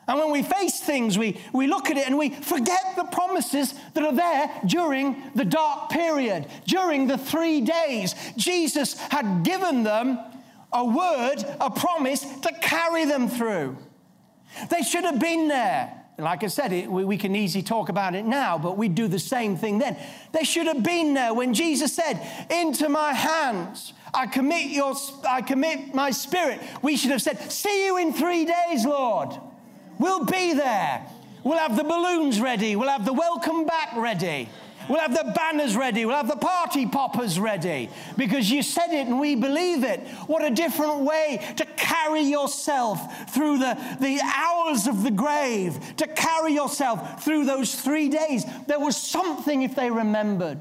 And 0.08 0.18
when 0.18 0.32
we 0.32 0.42
face 0.42 0.80
things, 0.80 1.16
we, 1.16 1.40
we 1.52 1.66
look 1.66 1.88
at 1.88 1.96
it 1.96 2.06
and 2.06 2.18
we 2.18 2.30
forget 2.30 2.96
the 2.96 3.04
promises 3.04 3.74
that 3.94 4.04
are 4.04 4.14
there 4.14 4.50
during 4.66 5.22
the 5.34 5.44
dark 5.44 5.90
period, 5.90 6.46
during 6.66 7.06
the 7.06 7.18
three 7.18 7.60
days. 7.60 8.14
Jesus 8.36 8.98
had 8.98 9.44
given 9.44 9.84
them 9.84 10.18
a 10.72 10.84
word, 10.84 11.44
a 11.60 11.70
promise 11.70 12.22
to 12.40 12.52
carry 12.60 13.04
them 13.04 13.28
through. 13.28 13.76
They 14.70 14.82
should 14.82 15.04
have 15.04 15.20
been 15.20 15.48
there. 15.48 15.98
Like 16.18 16.44
I 16.44 16.48
said, 16.48 16.72
it, 16.72 16.90
we, 16.90 17.04
we 17.04 17.16
can 17.16 17.34
easily 17.34 17.62
talk 17.62 17.88
about 17.88 18.14
it 18.14 18.24
now, 18.24 18.58
but 18.58 18.76
we 18.76 18.88
do 18.88 19.08
the 19.08 19.18
same 19.18 19.56
thing 19.56 19.78
then. 19.78 19.96
They 20.32 20.44
should 20.44 20.66
have 20.66 20.82
been 20.82 21.14
there 21.14 21.32
when 21.32 21.54
Jesus 21.54 21.94
said, 21.94 22.20
Into 22.50 22.88
my 22.88 23.12
hands 23.12 23.94
I 24.12 24.26
commit, 24.26 24.66
your, 24.66 24.94
I 25.26 25.42
commit 25.42 25.94
my 25.94 26.10
spirit. 26.10 26.60
We 26.82 26.96
should 26.96 27.12
have 27.12 27.22
said, 27.22 27.50
See 27.50 27.86
you 27.86 27.96
in 27.96 28.12
three 28.12 28.44
days, 28.44 28.84
Lord. 28.84 29.30
We'll 30.02 30.24
be 30.24 30.52
there. 30.52 31.06
We'll 31.44 31.58
have 31.58 31.76
the 31.76 31.84
balloons 31.84 32.40
ready. 32.40 32.74
We'll 32.74 32.88
have 32.88 33.04
the 33.04 33.12
welcome 33.12 33.66
back 33.66 33.96
ready. 33.96 34.48
We'll 34.88 34.98
have 34.98 35.14
the 35.14 35.32
banners 35.32 35.76
ready. 35.76 36.04
We'll 36.04 36.16
have 36.16 36.26
the 36.26 36.34
party 36.34 36.86
poppers 36.86 37.38
ready 37.38 37.88
because 38.16 38.50
you 38.50 38.64
said 38.64 38.88
it 38.88 39.06
and 39.06 39.20
we 39.20 39.36
believe 39.36 39.84
it. 39.84 40.00
What 40.26 40.44
a 40.44 40.50
different 40.50 41.02
way 41.02 41.54
to 41.56 41.64
carry 41.76 42.22
yourself 42.22 43.30
through 43.32 43.58
the, 43.58 43.78
the 44.00 44.20
hours 44.24 44.88
of 44.88 45.04
the 45.04 45.12
grave, 45.12 45.78
to 45.98 46.08
carry 46.08 46.52
yourself 46.52 47.24
through 47.24 47.44
those 47.44 47.72
three 47.72 48.08
days. 48.08 48.44
There 48.66 48.80
was 48.80 48.96
something 48.96 49.62
if 49.62 49.76
they 49.76 49.88
remembered. 49.88 50.58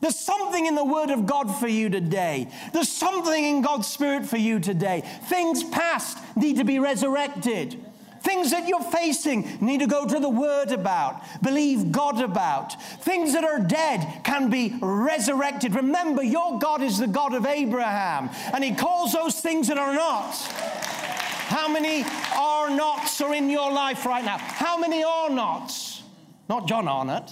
There's 0.00 0.18
something 0.18 0.66
in 0.66 0.74
the 0.74 0.84
Word 0.84 1.10
of 1.10 1.26
God 1.26 1.44
for 1.60 1.68
you 1.68 1.90
today. 1.90 2.48
There's 2.72 2.90
something 2.90 3.44
in 3.44 3.62
God's 3.62 3.86
Spirit 3.86 4.26
for 4.26 4.36
you 4.36 4.58
today. 4.58 5.04
Things 5.28 5.62
past 5.62 6.18
need 6.36 6.56
to 6.56 6.64
be 6.64 6.80
resurrected. 6.80 7.80
Things 8.24 8.52
that 8.52 8.66
you're 8.66 8.82
facing 8.82 9.58
need 9.60 9.80
to 9.80 9.86
go 9.86 10.06
to 10.06 10.18
the 10.18 10.30
Word 10.30 10.72
about, 10.72 11.22
believe 11.42 11.92
God 11.92 12.22
about. 12.22 12.80
Things 13.02 13.34
that 13.34 13.44
are 13.44 13.60
dead 13.60 14.24
can 14.24 14.48
be 14.48 14.74
resurrected. 14.80 15.74
Remember, 15.74 16.22
your 16.22 16.58
God 16.58 16.82
is 16.82 16.98
the 16.98 17.06
God 17.06 17.34
of 17.34 17.44
Abraham, 17.44 18.30
and 18.54 18.64
He 18.64 18.74
calls 18.74 19.12
those 19.12 19.40
things 19.40 19.68
that 19.68 19.76
are 19.76 19.92
not. 19.92 20.32
How 21.48 21.68
many 21.68 22.02
are 22.34 22.70
nots 22.70 23.20
are 23.20 23.34
in 23.34 23.50
your 23.50 23.70
life 23.70 24.06
right 24.06 24.24
now? 24.24 24.38
How 24.38 24.78
many 24.78 25.04
are 25.04 25.28
nots? 25.28 26.02
Not 26.48 26.66
John 26.66 26.88
Arnott, 26.88 27.30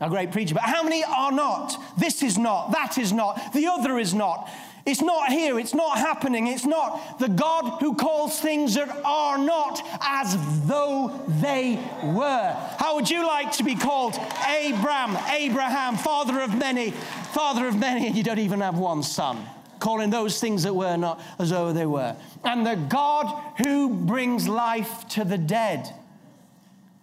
a 0.00 0.08
great 0.08 0.32
preacher, 0.32 0.54
but 0.54 0.62
how 0.62 0.82
many 0.82 1.04
are 1.04 1.30
not? 1.30 1.76
This 1.98 2.22
is 2.22 2.38
not, 2.38 2.72
that 2.72 2.96
is 2.96 3.12
not, 3.12 3.52
the 3.52 3.66
other 3.66 3.98
is 3.98 4.14
not. 4.14 4.48
It's 4.86 5.02
not 5.02 5.30
here. 5.30 5.58
It's 5.58 5.74
not 5.74 5.98
happening. 5.98 6.46
It's 6.46 6.64
not 6.64 7.18
the 7.18 7.28
God 7.28 7.80
who 7.80 7.96
calls 7.96 8.40
things 8.40 8.74
that 8.74 8.88
are 9.04 9.36
not 9.36 9.84
as 10.00 10.36
though 10.66 11.24
they 11.40 11.74
were. 12.04 12.56
How 12.78 12.94
would 12.94 13.10
you 13.10 13.26
like 13.26 13.50
to 13.52 13.64
be 13.64 13.74
called 13.74 14.14
Abram, 14.14 15.18
Abraham, 15.28 15.96
father 15.96 16.40
of 16.40 16.56
many, 16.56 16.92
father 16.92 17.66
of 17.66 17.76
many, 17.76 18.06
and 18.06 18.16
you 18.16 18.22
don't 18.22 18.38
even 18.38 18.60
have 18.60 18.78
one 18.78 19.02
son? 19.02 19.44
Calling 19.80 20.10
those 20.10 20.40
things 20.40 20.62
that 20.62 20.72
were 20.72 20.96
not 20.96 21.20
as 21.40 21.50
though 21.50 21.72
they 21.72 21.84
were. 21.84 22.16
And 22.44 22.64
the 22.64 22.76
God 22.76 23.26
who 23.58 23.90
brings 23.90 24.48
life 24.48 25.08
to 25.08 25.24
the 25.24 25.36
dead. 25.36 25.92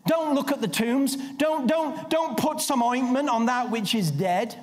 Don't 0.07 0.36
look 0.36 0.53
at 0.53 0.61
the 0.61 0.69
tombs. 0.69 1.17
Don't, 1.34 1.67
don't, 1.67 2.09
don't 2.09 2.38
put 2.38 2.61
some 2.61 2.81
ointment 2.81 3.27
on 3.27 3.47
that 3.47 3.69
which 3.69 3.93
is 3.93 4.09
dead. 4.09 4.57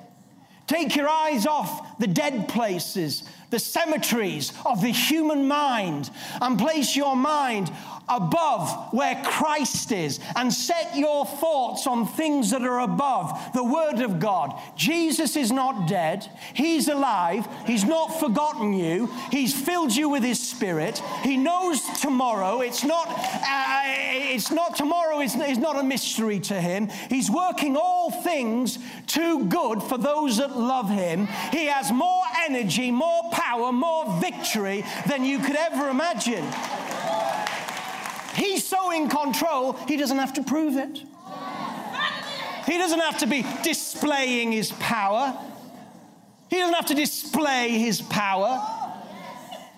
Take 0.71 0.95
your 0.95 1.09
eyes 1.09 1.45
off 1.45 1.99
the 1.99 2.07
dead 2.07 2.47
places, 2.47 3.23
the 3.49 3.59
cemeteries 3.59 4.53
of 4.65 4.81
the 4.81 4.87
human 4.87 5.45
mind, 5.45 6.09
and 6.39 6.57
place 6.57 6.95
your 6.95 7.13
mind 7.13 7.69
above 8.11 8.93
where 8.93 9.21
Christ 9.23 9.91
is 9.91 10.19
and 10.35 10.53
set 10.53 10.95
your 10.95 11.25
thoughts 11.25 11.87
on 11.87 12.05
things 12.05 12.51
that 12.51 12.63
are 12.63 12.81
above 12.81 13.39
the 13.53 13.63
Word 13.63 14.01
of 14.01 14.19
God. 14.19 14.59
Jesus 14.75 15.35
is 15.35 15.51
not 15.51 15.87
dead, 15.87 16.27
He's 16.53 16.87
alive, 16.87 17.47
He's 17.65 17.85
not 17.85 18.19
forgotten 18.19 18.73
you, 18.73 19.07
He's 19.31 19.53
filled 19.53 19.95
you 19.95 20.09
with 20.09 20.23
His 20.23 20.39
Spirit, 20.39 21.01
He 21.23 21.37
knows 21.37 21.81
tomorrow. 22.01 22.61
It's 22.61 22.83
not, 22.83 23.07
uh, 23.09 23.81
it's 23.85 24.51
not 24.51 24.75
tomorrow 24.75 25.21
is, 25.21 25.35
is 25.35 25.57
not 25.57 25.79
a 25.79 25.83
mystery 25.83 26.39
to 26.41 26.59
Him. 26.59 26.89
He's 27.09 27.31
working 27.31 27.77
all 27.77 28.11
things 28.11 28.77
to 29.07 29.45
good 29.45 29.81
for 29.81 29.97
those 29.97 30.37
that 30.37 30.57
love 30.57 30.89
Him. 30.89 31.27
He 31.51 31.65
has 31.65 31.91
more 31.91 32.23
energy, 32.45 32.91
more 32.91 33.23
power, 33.31 33.71
more 33.71 34.19
victory 34.19 34.83
than 35.07 35.23
you 35.23 35.39
could 35.39 35.55
ever 35.55 35.89
imagine. 35.89 36.45
He's 38.35 38.65
so 38.65 38.91
in 38.91 39.09
control, 39.09 39.73
he 39.87 39.97
doesn't 39.97 40.17
have 40.17 40.33
to 40.33 40.43
prove 40.43 40.77
it. 40.77 41.03
He 42.65 42.77
doesn't 42.77 42.99
have 42.99 43.17
to 43.19 43.27
be 43.27 43.45
displaying 43.63 44.51
his 44.51 44.71
power. 44.73 45.37
He 46.49 46.57
doesn't 46.57 46.75
have 46.75 46.85
to 46.87 46.95
display 46.95 47.69
his 47.69 48.01
power. 48.01 48.61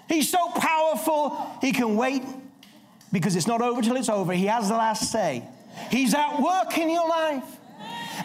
He's 0.09 0.29
so 0.29 0.49
powerful, 0.49 1.57
he 1.61 1.71
can 1.71 1.95
wait 1.95 2.23
because 3.11 3.35
it's 3.35 3.47
not 3.47 3.61
over 3.61 3.81
till 3.81 3.95
it's 3.95 4.09
over. 4.09 4.33
He 4.33 4.45
has 4.47 4.69
the 4.69 4.75
last 4.75 5.11
say. 5.11 5.43
He's 5.89 6.13
at 6.13 6.39
work 6.41 6.77
in 6.77 6.89
your 6.89 7.07
life. 7.07 7.43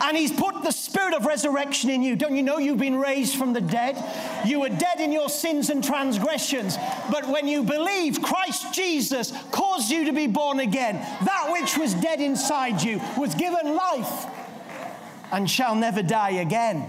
And 0.03 0.17
he's 0.17 0.33
put 0.33 0.63
the 0.63 0.71
spirit 0.71 1.15
of 1.15 1.27
resurrection 1.27 1.91
in 1.91 2.03
you. 2.03 2.17
Don't 2.17 2.37
you 2.37 2.43
know 2.43 2.59
you've 2.59 2.79
been 2.79 2.99
raised 2.99 3.37
from 3.37 3.53
the 3.53 3.61
dead? 3.61 3.97
You 4.47 4.61
were 4.61 4.69
dead 4.69 5.01
in 5.01 5.13
your 5.13 5.29
sins 5.29 5.71
and 5.71 5.83
transgressions. 5.83 6.77
But 7.11 7.29
when 7.29 7.49
you 7.49 7.63
believe 7.63 8.23
Christ 8.23 8.73
Jesus 8.73 9.33
caused 9.51 9.91
you 9.91 10.05
to 10.07 10.13
be 10.13 10.27
born 10.27 10.61
again, 10.61 10.97
that 11.25 11.49
which 11.51 11.77
was 11.77 11.95
dead 11.95 12.21
inside 12.21 12.83
you 12.83 13.01
was 13.17 13.35
given 13.35 13.75
life 13.75 14.27
and 15.33 15.49
shall 15.51 15.75
never 15.75 16.03
die 16.03 16.31
again. 16.31 16.89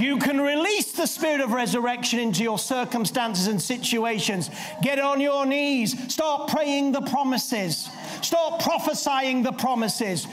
You 0.00 0.18
can 0.18 0.40
release 0.40 0.92
the 0.92 1.06
spirit 1.06 1.40
of 1.40 1.52
resurrection 1.52 2.18
into 2.18 2.42
your 2.42 2.58
circumstances 2.58 3.46
and 3.46 3.60
situations. 3.60 4.50
Get 4.82 4.98
on 4.98 5.20
your 5.20 5.46
knees. 5.46 6.12
Start 6.12 6.50
praying 6.50 6.92
the 6.92 7.00
promises. 7.00 7.88
Start 8.20 8.60
prophesying 8.60 9.42
the 9.42 9.52
promises. 9.52 10.26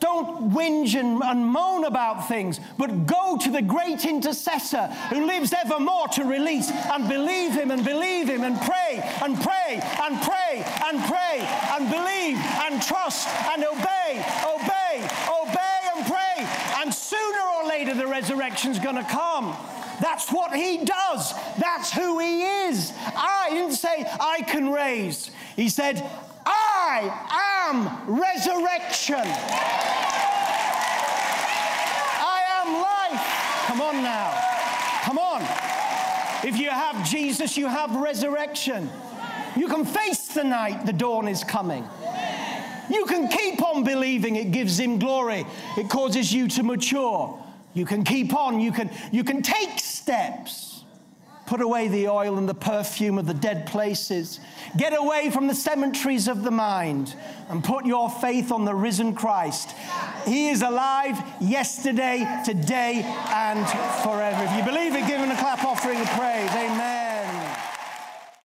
Don't 0.00 0.50
whinge 0.50 0.98
and, 0.98 1.22
and, 1.22 1.46
moan 1.46 1.84
about 1.84 2.26
things, 2.26 2.58
but 2.78 3.06
go 3.06 3.36
to 3.36 3.50
the 3.50 3.60
great 3.60 4.06
intercessor 4.06 4.86
who 5.10 5.26
lives 5.26 5.52
evermore 5.52 6.08
to 6.08 6.24
release 6.24 6.70
and 6.70 7.06
believe 7.06 7.52
him 7.52 7.70
and 7.70 7.84
believe 7.84 8.28
him 8.28 8.42
and 8.42 8.58
pray 8.62 9.02
and 9.22 9.38
pray 9.42 9.80
and 10.02 10.20
pray 10.22 10.64
and 10.86 11.04
pray 11.04 11.46
and 11.72 11.90
believe 11.90 12.38
and 12.64 12.82
trust 12.82 13.28
and 13.52 13.62
obey, 13.62 14.24
obey, 14.46 15.06
obey 15.28 15.80
and 15.94 16.06
pray. 16.06 16.48
And 16.78 16.94
sooner 16.94 17.42
or 17.58 17.68
later, 17.68 17.94
the 17.94 18.06
resurrection's 18.06 18.78
going 18.78 18.96
to 18.96 19.04
come. 19.04 19.54
That's 20.00 20.32
what 20.32 20.54
he 20.54 20.82
does. 20.84 21.34
That's 21.58 21.92
who 21.92 22.18
he 22.20 22.42
is. 22.42 22.92
I 23.14 23.50
didn't 23.50 23.74
say 23.74 24.06
I 24.18 24.40
can 24.42 24.72
raise. 24.72 25.30
He 25.56 25.68
said, 25.68 26.08
I 26.46 27.10
am 27.68 27.86
resurrection. 28.18 29.26
I 32.22 32.42
am 32.60 32.68
life. 32.82 33.66
Come 33.66 33.80
on 33.80 34.02
now. 34.02 34.32
Come 35.02 35.18
on. 35.18 35.42
If 36.46 36.58
you 36.58 36.70
have 36.70 37.08
Jesus, 37.08 37.56
you 37.56 37.68
have 37.68 37.94
resurrection. 37.94 38.90
You 39.56 39.68
can 39.68 39.84
face 39.84 40.28
the 40.28 40.44
night, 40.44 40.86
the 40.86 40.92
dawn 40.92 41.28
is 41.28 41.44
coming. 41.44 41.84
You 42.88 43.04
can 43.06 43.28
keep 43.28 43.62
on 43.62 43.84
believing, 43.84 44.36
it 44.36 44.50
gives 44.50 44.78
him 44.78 44.98
glory, 44.98 45.46
it 45.76 45.88
causes 45.88 46.32
you 46.32 46.48
to 46.48 46.62
mature. 46.62 47.38
You 47.74 47.84
can 47.84 48.02
keep 48.04 48.34
on, 48.34 48.58
you 48.58 48.72
can, 48.72 48.90
you 49.12 49.22
can 49.22 49.42
take 49.42 49.78
steps. 49.78 50.69
Put 51.50 51.62
away 51.62 51.88
the 51.88 52.06
oil 52.06 52.38
and 52.38 52.48
the 52.48 52.54
perfume 52.54 53.18
of 53.18 53.26
the 53.26 53.34
dead 53.34 53.66
places. 53.66 54.38
Get 54.76 54.96
away 54.96 55.32
from 55.32 55.48
the 55.48 55.54
cemeteries 55.56 56.28
of 56.28 56.44
the 56.44 56.52
mind 56.52 57.16
and 57.48 57.64
put 57.64 57.84
your 57.84 58.08
faith 58.08 58.52
on 58.52 58.64
the 58.64 58.72
risen 58.72 59.16
Christ. 59.16 59.74
He 60.24 60.50
is 60.50 60.62
alive 60.62 61.20
yesterday, 61.40 62.24
today, 62.44 63.02
and 63.30 63.68
forever. 64.04 64.44
If 64.44 64.56
you 64.58 64.62
believe 64.62 64.94
it, 64.94 65.08
give 65.08 65.20
him 65.20 65.32
a 65.32 65.36
clap 65.36 65.64
offering 65.64 66.00
of 66.00 66.06
prayer. 66.10 67.09